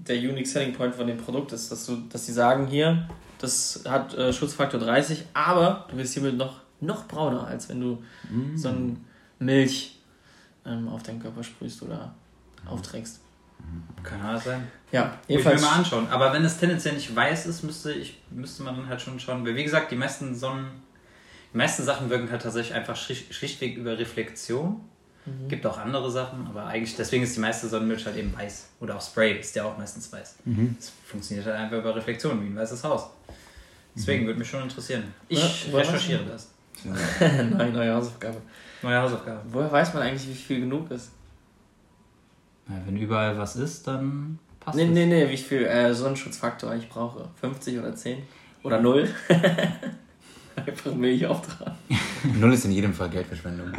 [0.07, 3.07] der Unique Selling Point von dem Produkt ist, dass, du, dass sie sagen, hier,
[3.39, 8.03] das hat äh, Schutzfaktor 30, aber du wirst hiermit noch, noch brauner, als wenn du
[8.29, 8.57] mm.
[8.57, 9.05] so ein
[9.39, 9.96] Milch
[10.67, 12.13] ähm, auf deinen Körper sprühst oder
[12.65, 13.21] aufträgst.
[14.03, 14.67] Kann alles sein.
[14.91, 15.57] Ja, jedenfalls.
[15.57, 16.07] Ich will mal anschauen.
[16.09, 19.45] Aber wenn es tendenziell nicht weiß ist, müsste, ich, müsste man dann halt schon schauen.
[19.45, 20.67] Weil, wie gesagt, die meisten Sonnen,
[21.53, 24.81] die meisten Sachen wirken halt tatsächlich einfach schlichtweg über Reflexion.
[25.25, 25.49] Mhm.
[25.49, 28.69] Gibt auch andere Sachen, aber eigentlich, deswegen ist die meiste Sonnenmilch halt eben weiß.
[28.79, 30.35] Oder auch Spray ist ja auch meistens weiß.
[30.45, 30.75] Mhm.
[30.79, 33.09] Das funktioniert halt einfach über Reflexion, wie ein weißes Haus.
[33.95, 34.27] Deswegen mhm.
[34.27, 35.03] würde mich schon interessieren.
[35.27, 36.51] Ich ja, recherchiere das.
[37.19, 38.41] Nein, neue Hausaufgabe.
[38.81, 39.41] Neue Hausaufgabe.
[39.49, 41.11] Woher weiß man eigentlich, wie viel genug ist?
[42.69, 44.89] Ja, wenn überall was ist, dann passt nee, es.
[44.89, 47.29] Nee, nee, wie viel äh, Sonnenschutzfaktor ich brauche.
[47.39, 48.21] 50 oder 10?
[48.63, 49.09] Oder 0?
[50.55, 51.73] Einfach Milchauftrag.
[52.23, 53.71] 0 ist in jedem Fall Geldverschwendung.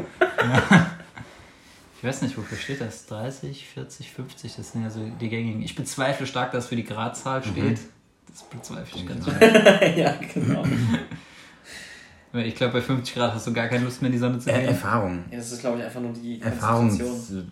[1.98, 3.06] Ich weiß nicht, wofür steht das?
[3.06, 5.62] 30, 40, 50, das sind ja so die gängigen.
[5.62, 7.44] Ich bezweifle stark, dass für die Gradzahl mhm.
[7.44, 7.80] steht.
[8.28, 9.96] Das bezweifle ich ganz stark.
[9.96, 10.64] ja, genau.
[12.32, 14.50] Ich glaube, bei 50 Grad hast du gar keine Lust mehr, in die Sonne zu
[14.50, 14.66] gehen.
[14.66, 15.24] Erfahrung.
[15.30, 16.90] Ja, das ist, glaube ich, einfach nur die Erfahrung.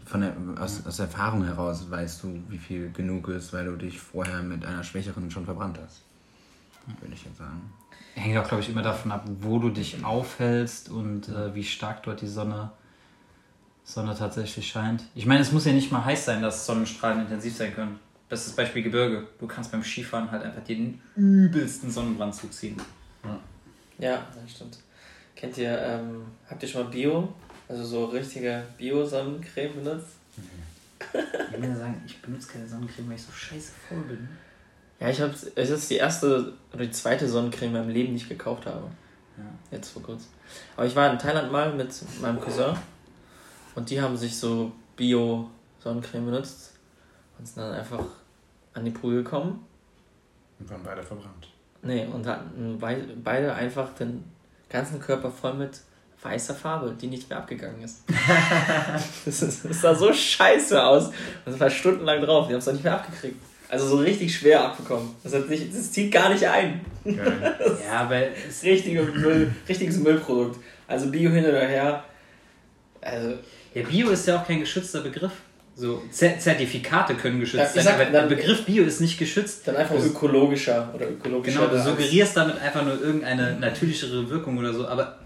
[0.05, 3.99] Von der, aus, aus Erfahrung heraus weißt du, wie viel genug ist, weil du dich
[3.99, 6.03] vorher mit einer schwächeren schon verbrannt hast.
[7.01, 7.73] Würde ich jetzt sagen.
[8.15, 12.03] Hängt auch, glaube ich, immer davon ab, wo du dich aufhältst und äh, wie stark
[12.03, 12.71] dort die Sonne,
[13.85, 15.05] Sonne tatsächlich scheint.
[15.15, 17.99] Ich meine, es muss ja nicht mal heiß sein, dass Sonnenstrahlen intensiv sein können.
[18.29, 19.27] Bestes Beispiel Gebirge.
[19.39, 22.77] Du kannst beim Skifahren halt einfach den übelsten Sonnenbrand zuziehen.
[23.99, 24.27] Ja.
[24.35, 24.79] Das stimmt.
[25.35, 27.29] Kennt ihr, ähm, habt ihr schon mal Bio,
[27.69, 30.17] also so richtige Bio-Sonnencreme benutzt?
[30.37, 30.67] Mhm.
[31.53, 34.29] Ich will sagen, ich benutze keine Sonnencreme, weil ich so scheiße voll bin.
[34.99, 38.23] Ja, ich habe es ist die erste oder die zweite Sonnencreme in meinem Leben, die
[38.23, 38.87] ich gekauft habe.
[39.37, 39.45] Ja.
[39.71, 40.29] Jetzt vor kurzem.
[40.75, 41.91] Aber ich war in Thailand mal mit
[42.23, 42.75] meinem Cousin
[43.75, 46.73] und die haben sich so Bio-Sonnencreme benutzt
[47.39, 48.05] und sind dann einfach
[48.73, 49.67] an die Pool gekommen.
[50.59, 51.49] Und waren beide verbrannt.
[51.87, 52.79] Nee, und hatten
[53.23, 54.25] beide einfach den
[54.69, 55.81] ganzen Körper voll mit
[56.23, 58.03] weißer Farbe, die nicht mehr abgegangen ist.
[59.25, 61.11] das, ist das sah so scheiße aus.
[61.45, 63.37] Das war stundenlang drauf, die haben es auch nicht mehr abgekriegt.
[63.69, 65.11] Also so richtig schwer abbekommen.
[65.23, 66.81] Das, hat nicht, das zieht gar nicht ein.
[67.05, 70.61] ja, aber es ist richtige Müll, richtiges Müllprodukt.
[70.87, 72.05] Also Bio hin oder her.
[73.01, 73.35] Also,
[73.75, 75.33] ja, Bio ist ja auch kein geschützter Begriff.
[75.79, 79.69] So, Zertifikate können geschützt ja, sein, aber der Begriff Bio ist nicht geschützt.
[79.69, 81.61] Dann einfach ökologischer oder ökologischer.
[81.61, 85.19] Genau, du suggerierst damit einfach nur irgendeine natürlichere Wirkung oder so, aber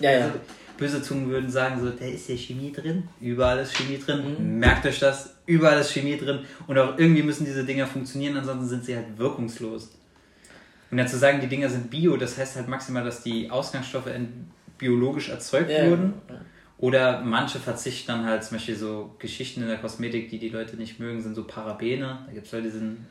[0.00, 0.24] ja, ja.
[0.24, 0.40] Also,
[0.76, 4.58] böse Zungen würden sagen so, da ist ja Chemie drin, überall ist Chemie drin, mhm.
[4.58, 8.66] merkt euch das, überall ist Chemie drin und auch irgendwie müssen diese Dinger funktionieren, ansonsten
[8.66, 9.92] sind sie halt wirkungslos.
[10.90, 14.10] Und dann zu sagen, die Dinger sind bio, das heißt halt maximal, dass die Ausgangsstoffe
[14.76, 16.14] biologisch erzeugt ja, wurden.
[16.28, 16.40] Ja
[16.82, 20.74] oder manche verzichten dann halt zum Beispiel so Geschichten in der Kosmetik, die die Leute
[20.74, 22.24] nicht mögen, sind so Parabene.
[22.26, 23.06] Da gibt es Leute, die sind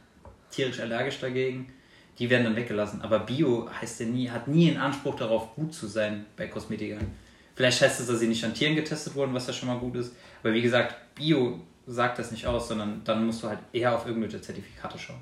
[0.50, 1.72] tierisch allergisch dagegen.
[2.20, 3.02] Die werden dann weggelassen.
[3.02, 7.08] Aber Bio heißt ja nie, hat nie einen Anspruch darauf, gut zu sein bei Kosmetikern.
[7.56, 9.96] Vielleicht heißt es, dass sie nicht an Tieren getestet wurden, was ja schon mal gut
[9.96, 10.14] ist.
[10.44, 14.06] Aber wie gesagt, Bio sagt das nicht aus, sondern dann musst du halt eher auf
[14.06, 15.22] irgendwelche Zertifikate schauen.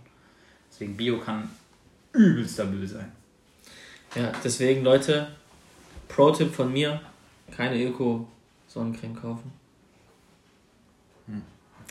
[0.71, 1.47] Deswegen Bio kann
[2.13, 3.11] übelster Müll sein.
[4.15, 5.27] Ja, deswegen Leute,
[6.07, 6.99] Pro-Tipp von mir,
[7.55, 8.27] keine Öko
[8.69, 9.51] Sonnencreme kaufen.
[11.25, 11.41] Hm.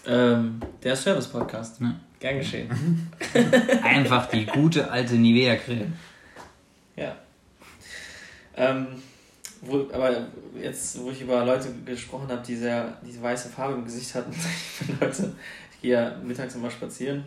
[0.06, 1.80] Ähm, der Service-Podcast.
[1.80, 1.94] Ja.
[2.20, 2.70] Gern geschehen.
[3.82, 5.92] Einfach die gute alte Nivea-Creme.
[6.96, 7.16] Ja.
[8.56, 8.86] Ähm,
[9.60, 10.28] wo, aber
[10.60, 14.32] jetzt, wo ich über Leute gesprochen habe, die sehr, diese weiße Farbe im Gesicht hatten,
[14.80, 15.34] ich Leute,
[15.72, 17.24] ich gehe ja mittags immer spazieren,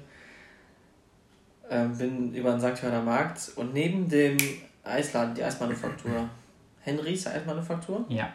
[1.70, 2.82] ähm, bin über den St.
[2.82, 4.38] Hörner Markt und neben dem
[4.84, 6.30] Eisladen, die Eismanufaktur,
[6.82, 8.34] Henrys Eismanufaktur, ja.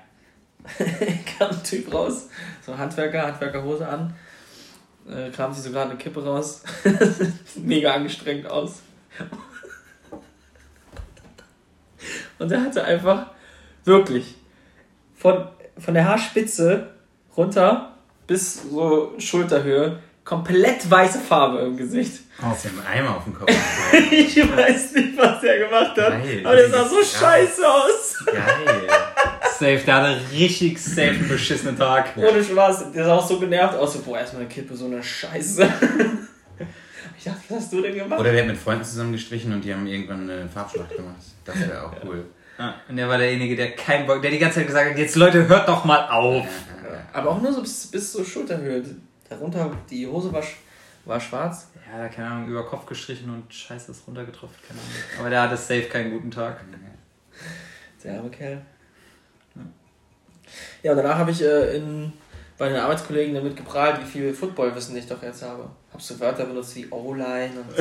[1.39, 2.29] kam ein Typ raus,
[2.65, 4.15] so Handwerker, Handwerkerhose an,
[5.09, 6.63] äh, kam sich so gerade eine Kippe raus,
[7.57, 8.83] mega angestrengt aus.
[12.39, 13.31] Und er hatte einfach
[13.85, 14.35] wirklich
[15.17, 15.49] von,
[15.79, 16.91] von der Haarspitze
[17.37, 17.95] runter
[18.27, 22.21] bis so Schulterhöhe komplett weiße Farbe im Gesicht.
[22.43, 23.49] Aus dem Eimer auf dem Kopf.
[24.11, 28.25] ich weiß nicht, was er gemacht hat, Geil, aber der sah so scheiße aus.
[28.27, 29.06] Geil
[29.59, 29.81] safe.
[29.85, 32.17] Der hatte richtig safe einen beschissenen Tag.
[32.17, 32.93] Ohne Spaß.
[32.93, 33.95] Der sah auch so genervt aus.
[33.95, 35.69] So, boah, erstmal eine Kippe, so eine Scheiße.
[37.19, 38.21] Ich dachte, was hast du denn gemacht?
[38.21, 41.17] Oder der hat mit Freunden zusammengestrichen und die haben irgendwann eine Farbschlacht gemacht.
[41.45, 42.25] Das wäre auch cool.
[42.59, 45.17] Ah, und der war derjenige, der kein Bock, der die ganze Zeit gesagt hat, jetzt
[45.17, 46.47] Leute, hört doch mal auf.
[47.13, 48.83] Aber auch nur so bis, bis zur Schulterhöhe.
[49.29, 50.43] Darunter, die Hose war,
[51.05, 51.69] war schwarz.
[51.91, 54.93] Ja, da keine Ahnung, über Kopf gestrichen und scheiße ist runtergetroffen, keine Ahnung.
[55.19, 56.61] Aber der hatte safe keinen guten Tag.
[58.05, 58.63] Der arme Kerl.
[60.83, 62.13] Ja, und danach habe ich äh, in,
[62.59, 65.69] bei den Arbeitskollegen damit geprahlt, wie viel Footballwissen ich doch jetzt habe.
[65.93, 67.79] Hab so Wörter benutzt wie O-Line und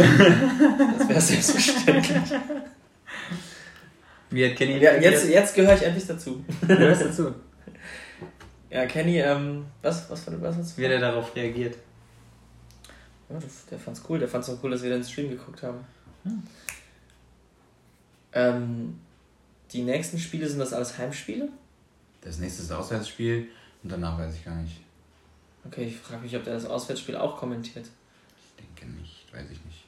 [1.00, 2.40] das wäre selbstverständlich.
[4.30, 6.44] Wie hat Kenny ja, jetzt, jetzt gehöre ich endlich dazu.
[6.68, 7.34] Gehörst dazu?
[8.70, 11.78] Ja, Kenny, ähm, was, was, was, was, Wie hat er darauf reagiert?
[13.30, 13.38] Ja,
[13.72, 15.86] der fand's cool, der fand's auch cool, dass wir den Stream geguckt haben.
[16.24, 16.44] Hm.
[18.34, 19.00] Ähm,
[19.72, 21.48] die nächsten Spiele sind das alles Heimspiele?
[22.26, 23.50] Das nächste ist Auswärtsspiel
[23.84, 24.82] und danach weiß ich gar nicht.
[25.64, 27.86] Okay, ich frage mich, ob der das Auswärtsspiel auch kommentiert.
[28.36, 29.86] Ich denke nicht, weiß ich nicht.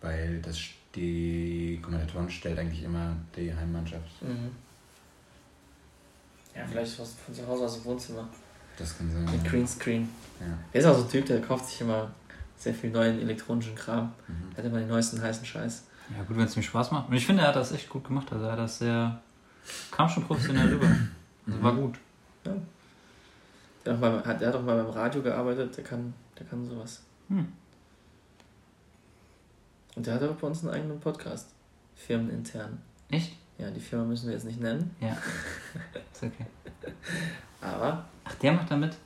[0.00, 0.58] Weil das
[0.94, 4.22] die Kommentatoren stellt eigentlich immer die Heimmannschaft.
[4.22, 4.50] Mhm.
[6.54, 8.28] Ja, vielleicht von zu Hause aus dem Wohnzimmer.
[8.78, 9.24] Das kann sein.
[9.24, 9.50] Mit ja.
[9.50, 10.08] Greenscreen.
[10.40, 10.46] Ja.
[10.72, 12.10] Er ist auch so ein Typ, der kauft sich immer
[12.56, 14.12] sehr viel neuen elektronischen Kram.
[14.28, 14.56] Mhm.
[14.56, 15.84] Hat immer den neuesten heißen Scheiß.
[16.16, 17.08] Ja, gut, wenn es ihm Spaß macht.
[17.08, 18.32] Und ich finde, er hat das echt gut gemacht.
[18.32, 19.20] Also, er hat das sehr.
[19.90, 20.88] kam schon professionell rüber.
[21.46, 21.98] Also, war gut.
[22.44, 22.52] Ja.
[23.84, 27.02] Der hat, mal, der hat auch mal beim Radio gearbeitet, der kann, der kann sowas.
[27.28, 27.52] Hm.
[29.96, 31.50] Und der hat auch bei uns einen eigenen Podcast.
[31.94, 32.80] Firmenintern.
[33.10, 33.36] Echt?
[33.58, 34.94] Ja, die Firma müssen wir jetzt nicht nennen.
[35.00, 35.16] Ja.
[36.12, 36.46] Ist okay.
[37.60, 38.04] Aber.
[38.24, 38.96] Ach, der macht da mit?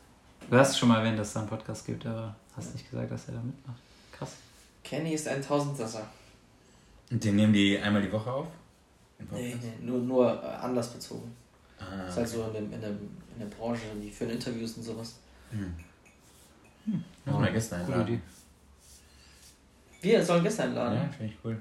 [0.50, 3.10] Du hast schon mal erwähnt, dass es da einen Podcast gibt, aber hast nicht gesagt,
[3.10, 3.76] dass er da mitmacht.
[4.12, 4.36] Krass.
[4.82, 6.08] Kenny ist ein Tausendsasser.
[7.10, 8.46] Und den nehmen die einmal die Woche auf?
[9.30, 11.30] Nee, nee, nur, nur äh, anlassbezogen.
[11.78, 12.98] Ah, das ist halt so in, dem, in, dem,
[13.34, 15.18] in der Branche, die führen Interviews und sowas.
[15.50, 15.74] Hm.
[16.84, 17.04] Hm.
[17.24, 18.22] Müssen wir gestern einladen.
[20.00, 20.96] Wir sollen gestern einladen.
[20.96, 21.60] Ja, finde ich cool.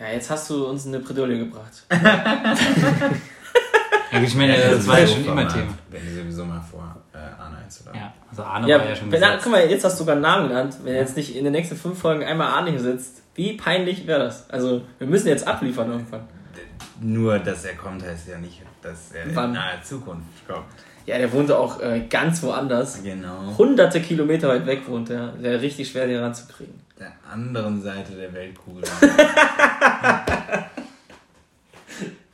[0.00, 1.84] Ja, jetzt hast du uns eine Bredouille gebracht.
[1.90, 2.54] ja,
[4.22, 5.74] ich meine, das, das war ja schon immer Thema.
[5.90, 8.00] Wenn ihr sowieso mal vor, äh, Arne einzuladen.
[8.00, 10.22] Ja, also Arne ja, war ja schon wenn, Guck mal, jetzt hast du sogar einen
[10.22, 10.76] Namen genannt.
[10.82, 14.20] Wenn jetzt nicht in den nächsten fünf Folgen einmal Arne hier sitzt, wie peinlich wäre
[14.20, 14.48] das?
[14.50, 16.28] Also, wir müssen jetzt abliefern irgendwann.
[17.00, 19.46] Nur, dass er kommt, heißt ja nicht, dass er Wann?
[19.46, 20.66] in naher Zukunft kommt.
[21.06, 23.02] Ja, der wohnte auch äh, ganz woanders.
[23.02, 23.56] Genau.
[23.56, 25.40] Hunderte Kilometer weit weg wohnt er.
[25.40, 26.74] Wäre richtig schwer, den ranzukriegen.
[26.98, 28.82] Der anderen Seite der Weltkugel.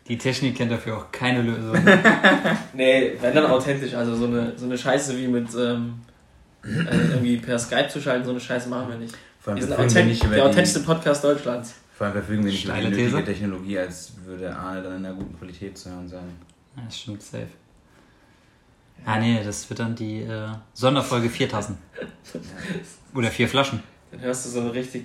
[0.09, 1.77] Die Technik kennt dafür auch keine Lösung.
[2.73, 3.95] nee, wenn dann authentisch.
[3.95, 6.01] Also so eine, so eine Scheiße wie mit ähm,
[6.64, 9.14] äh, irgendwie per Skype zu schalten, so eine Scheiße machen wir nicht.
[9.39, 11.75] Vor allem wir sind authent der authentischste Podcast Deutschlands.
[12.03, 15.14] Vor allem verfügen wir nicht über die nötige Technologie, als würde Arne dann in einer
[15.14, 16.36] guten Qualität zu hören sein.
[16.76, 17.46] Ja, das stimmt safe.
[19.05, 21.78] Ah nee, das wird dann die äh, Sonderfolge 4000.
[23.14, 23.84] Oder vier Flaschen.
[24.11, 25.05] Dann hörst du so eine richtig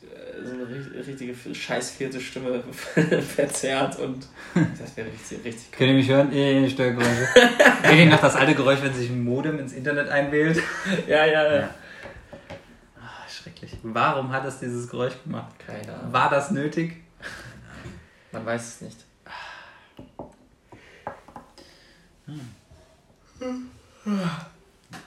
[0.00, 2.62] äh, so eine richtige scheiß vierte Stimme
[3.34, 5.76] verzerrt und das wäre richtig, richtig cool.
[5.76, 6.32] Könnt ihr mich hören?
[6.32, 7.26] Eh, Störgeräusche.
[7.82, 10.62] Kennt ihr noch das alte Geräusch, wenn sich ein Modem ins Internet einwählt?
[11.08, 11.68] ja, ja, ja.
[11.68, 11.87] Ach,
[13.58, 13.80] schrecklich.
[13.82, 15.58] Warum hat es dieses Geräusch gemacht?
[15.58, 16.12] Keine Ahnung.
[16.12, 17.02] War das nötig?
[18.32, 19.04] Man weiß es nicht.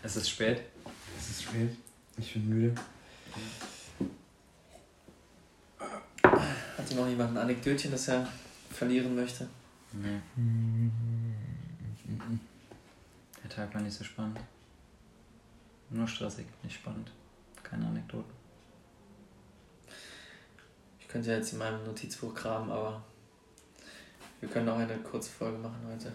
[0.03, 0.61] Es ist spät.
[1.17, 1.77] Es ist spät.
[2.17, 2.75] Ich bin müde.
[6.23, 8.27] Hat hier noch jemand ein Anekdötchen, das er
[8.69, 9.47] verlieren möchte?
[9.93, 10.19] Nee.
[13.43, 14.39] Der Tag war nicht so spannend.
[15.89, 17.11] Nur stressig, nicht spannend.
[17.63, 18.40] Keine Anekdoten.
[21.11, 23.03] Ich könnte jetzt in meinem Notizbuch graben, aber
[24.39, 26.09] wir können auch eine kurze Folge machen heute.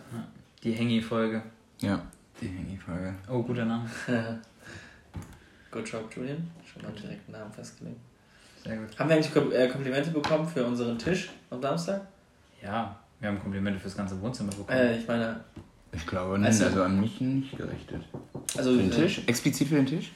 [0.63, 1.43] Die Hängi-Folge.
[1.83, 2.01] Ja,
[2.41, 3.15] die Hängi-Folge.
[3.31, 3.87] Oh, guter Name.
[5.71, 6.51] Good job, Julian.
[6.65, 8.01] Schon mal direkt einen Namen festgelegt.
[8.65, 8.99] Sehr gut.
[8.99, 12.01] Haben wir eigentlich äh, Komplimente bekommen für unseren Tisch am Samstag?
[12.63, 14.79] Ja, wir haben Komplimente fürs ganze Wohnzimmer bekommen.
[14.79, 15.45] Äh, ich meine.
[15.93, 18.03] Ich glaube nicht, also, also an mich nicht gerichtet.
[18.57, 19.21] Also für den äh, Tisch?
[19.27, 20.13] Explizit für den Tisch?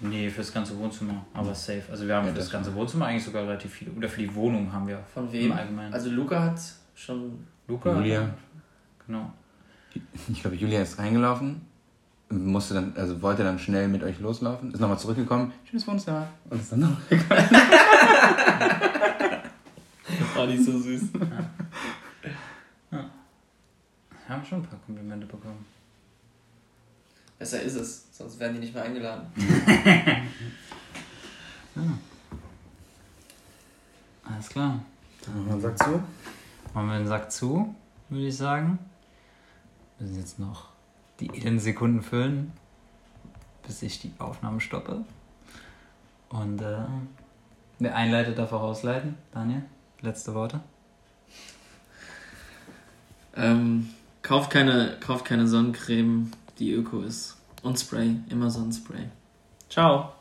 [0.00, 1.84] Nee, fürs ganze Wohnzimmer, aber safe.
[1.90, 3.92] Also wir haben ja, für das, das ganze Wohnzimmer eigentlich sogar relativ viele.
[3.92, 5.02] Oder für die Wohnung haben wir.
[5.14, 5.46] Von wem?
[5.46, 5.94] Im Allgemeinen.
[5.94, 6.60] Also Luca hat
[6.94, 7.38] schon.
[7.66, 7.94] Luca?
[7.94, 8.34] Julia.
[9.06, 9.32] Genau.
[10.28, 11.62] Ich glaube, Julia ist reingelaufen,
[12.28, 16.60] musste dann, also wollte dann schnell mit euch loslaufen, ist nochmal zurückgekommen, schönes Wohnzimmer, und
[16.60, 16.98] ist dann noch.
[20.36, 21.02] War nicht so süß.
[21.14, 21.20] Ja.
[22.98, 23.04] ja.
[24.26, 25.64] Wir haben schon ein paar Komplimente bekommen.
[27.38, 29.26] Besser ist es, sonst werden die nicht mehr eingeladen.
[31.76, 31.82] ja.
[34.32, 34.80] Alles klar.
[35.24, 36.02] Dann machen wir einen Sack zu.
[36.74, 37.74] Machen wir einen Sack zu,
[38.08, 38.78] würde ich sagen.
[39.98, 40.68] Wir müssen jetzt noch
[41.20, 42.52] die edlen Sekunden füllen,
[43.66, 45.04] bis ich die Aufnahme stoppe.
[46.28, 46.84] Und äh,
[47.78, 49.16] wer einleitet, darf auch ausleiten.
[49.32, 49.62] Daniel,
[50.00, 50.60] letzte Worte.
[53.36, 53.90] Ähm,
[54.22, 57.36] kauft, keine, kauft keine Sonnencreme, die öko ist.
[57.62, 59.08] Und Spray, immer Sonnenspray.
[59.68, 60.15] Ciao.